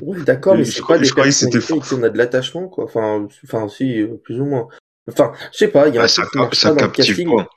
[0.01, 2.85] Oui, d'accord, mais Je c'est crois- pas des personnalités qui on a de l'attachement, quoi.
[2.85, 4.67] Enfin, enfin, si, euh, plus ou moins.
[5.09, 6.75] Enfin, je sais pas, il y a un Bah, ça truc qui marche ça pas
[6.81, 7.35] dans le casting.
[7.35, 7.47] pas.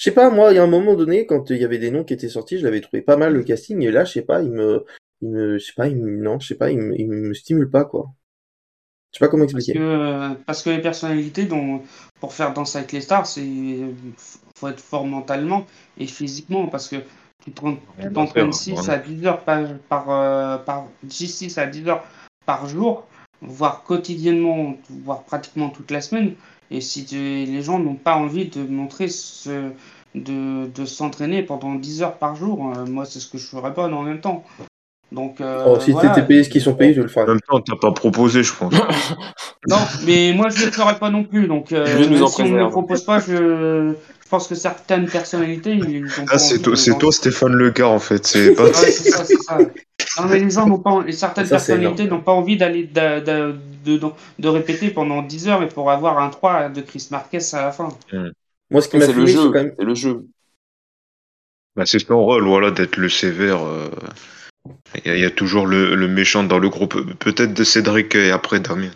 [0.00, 1.90] Je sais pas, moi, il y a un moment donné, quand il y avait des
[1.90, 4.22] noms qui étaient sortis, je l'avais trouvé pas mal le casting, et là, je sais
[4.22, 4.86] pas, il me,
[5.20, 7.34] il me, je sais pas, il me, non, je sais pas, il me, il me
[7.34, 8.06] stimule pas, quoi.
[9.12, 9.74] Je sais pas comment Parce expliquer.
[9.74, 11.82] que, parce que les personnalités, dont,
[12.20, 13.46] pour faire danser avec les stars, c'est
[14.56, 15.66] faut être fort mentalement
[15.98, 16.68] et physiquement.
[16.68, 16.96] Parce que
[17.44, 17.60] tu te-
[18.00, 18.92] tu à t'entraînes faire, 6 voilà.
[18.92, 22.04] à 10 heures par, par, euh, par 6 à 10 heures
[22.46, 23.06] par jour,
[23.42, 26.34] voire quotidiennement, voire pratiquement toute la semaine.
[26.70, 29.70] Et si tu- les gens n'ont pas envie de montrer ce,
[30.14, 33.74] de, de s'entraîner pendant 10 heures par jour, euh, moi c'est ce que je ferais
[33.74, 34.44] pas en même temps.
[35.12, 36.10] Donc, euh, Oh, si voilà.
[36.10, 37.24] t'étais payé ce qu'ils sont payés, je le ferais.
[37.24, 38.72] En même temps, t'as pas proposé, je pense.
[39.68, 41.46] Non, mais moi je le ferai pas non plus.
[41.46, 43.92] Donc, euh, même si on ne le propose pas, je,
[44.24, 47.88] je pense que certaines personnalités, ils ont pas Ah, c'est toi, de toi, Stéphane Lega,
[47.88, 48.26] en fait.
[48.26, 48.64] C'est pas.
[48.64, 49.58] Ouais, c'est ça, c'est ça.
[49.58, 52.84] Non, mais les gens n'ont pas, certaines Ça, personnalités n'ont pas envie d'aller
[53.84, 54.08] de, de, de,
[54.38, 57.72] de répéter pendant 10 heures, mais pour avoir un 3 de Chris Marquez à la
[57.72, 57.88] fin.
[58.70, 60.26] Moi, ce qui m'a c'est le c'est jeu, quand même, c'est le jeu.
[61.76, 63.62] Bah, c'est son rôle, voilà, d'être le sévère.
[63.64, 63.88] euh.
[65.04, 66.94] Il y, a- il y a toujours le, le méchant dans le groupe.
[67.18, 68.90] Peut-être de Cédric et après Damien.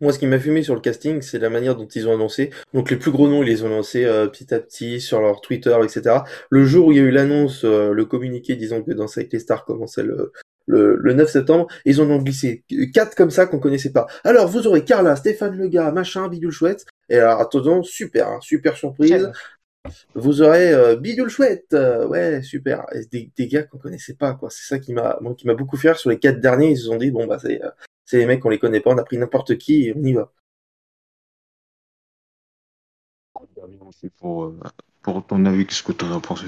[0.00, 2.50] Moi, ce qui m'a fumé sur le casting, c'est la manière dont ils ont annoncé.
[2.74, 5.40] Donc, les plus gros noms, ils les ont annoncés euh, petit à petit sur leur
[5.40, 6.16] Twitter, etc.
[6.50, 9.32] Le jour où il y a eu l'annonce, euh, le communiqué disant que Danse avec
[9.32, 10.32] les stars commençait le,
[10.72, 14.06] le, le 9 septembre, ils en ont glissé quatre comme ça qu'on connaissait pas.
[14.24, 16.86] Alors, vous aurez Carla, Stéphane Lega, machin, Bidule Chouette.
[17.08, 19.30] Et alors, attendons, super, hein, super surprise.
[20.14, 22.86] Vous aurez euh, Bidule Chouette, euh, ouais, super.
[22.94, 24.48] Et des, des gars qu'on connaissait pas, quoi.
[24.50, 25.98] C'est ça qui m'a, moi, qui m'a beaucoup fait rire.
[25.98, 27.70] Sur les quatre derniers, ils se sont dit, bon, bah, c'est, euh,
[28.04, 30.12] c'est les mecs, on les connaît pas, on a pris n'importe qui et on y
[30.12, 30.32] va.
[34.18, 34.60] Pour, euh,
[35.02, 36.46] pour ton avis, qu'est-ce que t'en as pensé?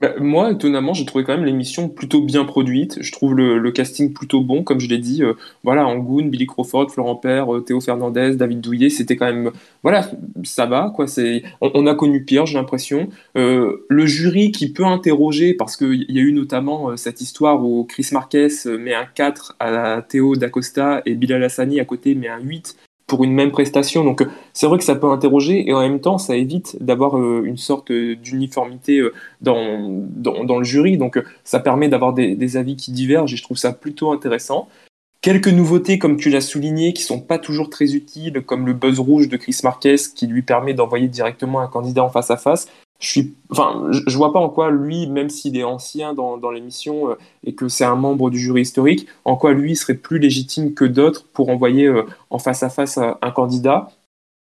[0.00, 3.00] Bah, moi, étonnamment, j'ai trouvé quand même l'émission plutôt bien produite.
[3.00, 5.22] Je trouve le, casting plutôt bon, comme je l'ai dit.
[5.22, 9.52] Euh, voilà, Angoun, Billy Crawford, Florent Père, euh, Théo Fernandez, David Douillet, c'était quand même.
[9.84, 10.10] Voilà,
[10.42, 11.06] ça va, quoi.
[11.06, 13.08] C'est, on, a connu pire, j'ai l'impression.
[13.36, 17.64] Euh, le jury qui peut interroger, parce qu'il y a eu notamment euh, cette histoire
[17.64, 22.28] où Chris Marquez met un 4 à Théo D'Acosta et Bilal Hassani à côté met
[22.28, 22.76] un 8
[23.22, 24.04] une même prestation.
[24.04, 27.16] Donc euh, c'est vrai que ça peut interroger et en même temps ça évite d'avoir
[27.16, 29.00] euh, une sorte euh, d'uniformité
[29.40, 30.98] dans, dans, le jury.
[30.98, 34.68] Donc ça permet d'avoir des, des avis qui divergent et je trouve ça plutôt intéressant.
[35.20, 38.98] Quelques nouveautés, comme tu l'as souligné, qui sont pas toujours très utiles, comme le buzz
[38.98, 42.68] rouge de Chris Marquez, qui lui permet d'envoyer directement un candidat en face à face.
[43.04, 47.54] Je suis, vois pas en quoi lui, même s'il est ancien dans, l'émission euh, et
[47.54, 51.26] que c'est un membre du jury historique, en quoi lui serait plus légitime que d'autres
[51.34, 53.90] pour envoyer euh, en face à face un, un candidat.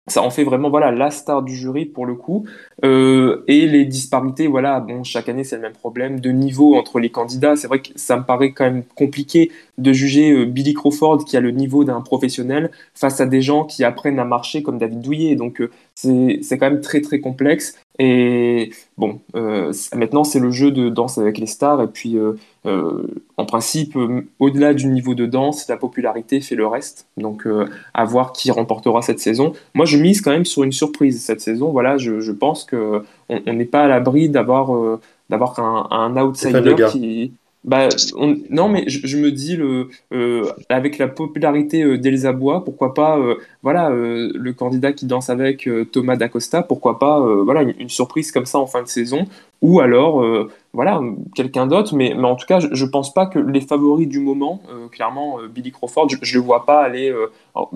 [0.08, 2.46] Ça en fait vraiment voilà la star du jury pour le coup.
[2.84, 7.00] Euh, et les disparités, voilà, bon, chaque année c'est le même problème de niveau entre
[7.00, 7.56] les candidats.
[7.56, 11.38] C'est vrai que ça me paraît quand même compliqué de juger euh, Billy Crawford qui
[11.38, 15.02] a le niveau d'un professionnel face à des gens qui apprennent à marcher comme David
[15.02, 15.36] Douillet.
[15.36, 17.76] Donc euh, c'est quand même très très complexe.
[18.02, 21.82] Et bon, euh, maintenant c'est le jeu de danse avec les stars.
[21.82, 22.34] Et puis euh,
[22.66, 23.04] euh,
[23.38, 23.98] en principe,
[24.40, 27.08] au-delà du niveau de danse, la popularité fait le reste.
[27.18, 27.48] Donc
[27.94, 29.54] à voir qui remportera cette saison.
[29.74, 31.72] Moi, je mise quand même sur une surprise cette saison.
[31.72, 35.00] Voilà, je, je pense que on on n'est pas à l'abri d'avoir
[35.30, 37.34] d'avoir un, un outsider qui.
[37.66, 42.64] Bah, on- non, mais je, me dis le euh, avec la popularité euh, d'Elsa Bois,
[42.64, 47.90] pourquoi pas euh, voilà le candidat qui danse avec Thomas Dacosta, pourquoi pas voilà une,
[47.90, 49.26] surprise comme ça en fin de saison
[49.62, 50.26] ou alors
[50.74, 51.02] voilà
[51.36, 51.94] quelqu'un d'autre.
[51.96, 55.72] Mais, en tout cas, je, je pense pas que les favoris du moment, clairement Billy
[55.72, 57.14] Crawford, je, je le vois pas aller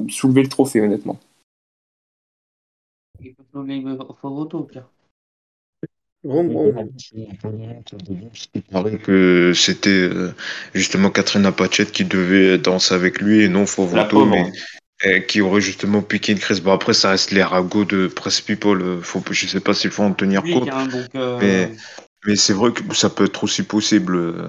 [0.09, 1.17] soulever le trophée honnêtement.
[3.19, 3.35] Il
[6.23, 6.89] Bon, bon.
[8.53, 10.33] Il paraît que c'était euh,
[10.73, 14.51] justement Catherine Apachette qui devait danser avec lui et non Fovoto, mais
[15.05, 16.61] euh, qui aurait justement piqué une crise.
[16.61, 18.81] Bon, après, ça reste les ragots de Press People.
[18.81, 20.69] euh, Faut, je sais pas s'il faut en tenir compte.
[20.71, 21.71] hein, donc, euh, Mais-
[22.25, 24.15] Mais c'est vrai que ça peut être aussi possible.
[24.15, 24.47] euh,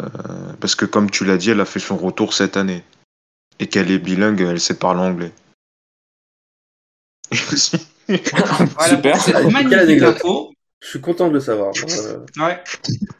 [0.60, 2.84] parce que, comme tu l'as dit, elle a fait son retour cette année.
[3.58, 5.32] Et qu'elle est bilingue, elle sait parler anglais.
[8.06, 9.50] Voilà, Super.
[9.50, 10.53] magnifique info.
[10.84, 11.72] Je suis content de le savoir.
[11.74, 12.58] Euh, Ouais.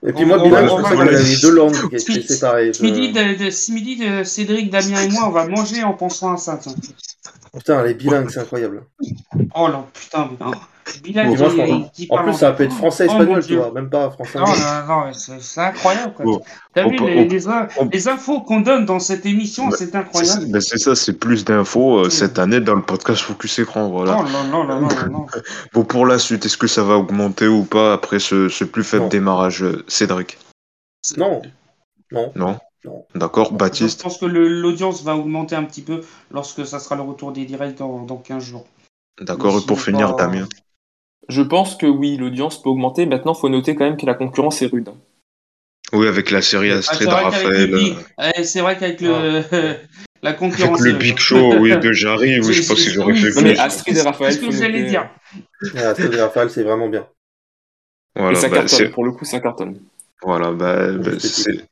[0.07, 2.21] Et puis On- moi, bilingue, on- je on va- qu'on avait deux langues qui étaient
[2.21, 2.73] séparées.
[2.83, 5.95] Midi, Je- de, de- ce midi de Cédric, Damien et moi, on va manger en
[5.95, 6.59] pensant à ça.
[7.57, 8.83] Putain, les bilingues, c'est incroyable.
[9.55, 10.47] Oh là, putain, mais
[11.15, 11.33] non.
[11.33, 14.11] Et je En parle plus, ça peut être Oh, français-espagnol, mon tu vois, même pas
[14.11, 14.39] français.
[14.39, 16.13] Non, non, non, c'est incroyable.
[16.15, 16.25] Quoi.
[16.25, 16.43] Bon,
[16.75, 19.69] T'as vu peut- les, on- les in- on- les infos qu'on donne dans cette émission,
[19.69, 20.47] Bah, c'est C'est incroyable.
[20.51, 23.89] ben, c'est ça, c'est plus d'infos euh, cette année dans le podcast Focus Écran.
[23.89, 24.19] Voilà.
[24.21, 25.41] Oh là là là là là là.
[25.73, 28.85] Bon, pour la suite, est-ce que ça va augmenter ou pas après ce, ce plus
[28.85, 29.09] faible Non.
[29.09, 30.39] démarrage, euh, Cédric?
[31.17, 31.43] Non.
[32.13, 32.33] Non.
[32.35, 32.59] Non?
[32.85, 33.07] Non.
[33.15, 34.03] D'accord, Je Baptiste?
[34.03, 37.47] pense que le- l'audience va augmenter un petit peu lorsque ça sera le retour des
[37.47, 38.67] directs dans, dans 15 jours.
[39.21, 40.47] D'accord, et pour finir, pas- Damien?
[41.29, 43.07] Je pense que oui, l'audience peut augmenter.
[43.07, 44.91] Maintenant, faut noter quand même que la concurrence est rude.
[45.93, 47.75] Oui, avec la série Ah, Astrid qu'avec Raphaël.
[47.75, 49.09] euh, eh, c'est vrai qu'avec le
[50.23, 50.81] la Avec concurrence.
[50.81, 53.41] le euh, Big Show, oui, de Jarry, oui, je c'est- qu'ils auraient oui, fait c'est-
[53.41, 53.61] Non, mais plus.
[53.61, 55.11] Astrid et Raphaël, C'est ce que j'allais noter- dire.
[55.77, 57.07] Ah, Astrid et Raphaël, c'est vraiment bien.
[58.17, 58.91] Voilà, et ça bah, cartonne.
[58.91, 59.79] Pour le coup, ça cartonne.
[60.23, 61.67] Voilà, bah, bah, c'est.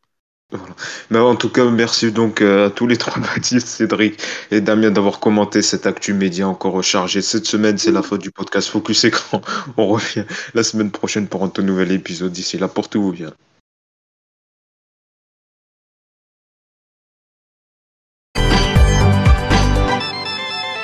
[1.11, 4.91] Mais en tout cas, merci donc euh, à tous les trois, Baptiste, Cédric et Damien,
[4.91, 7.23] d'avoir commenté cette actu média encore chargée.
[7.23, 9.41] Cette semaine, c'est la faute du podcast Focus Écran.
[9.77, 10.25] On revient
[10.55, 12.33] la semaine prochaine pour un tout nouvel épisode.
[12.33, 13.33] D'ici là, portez-vous bien.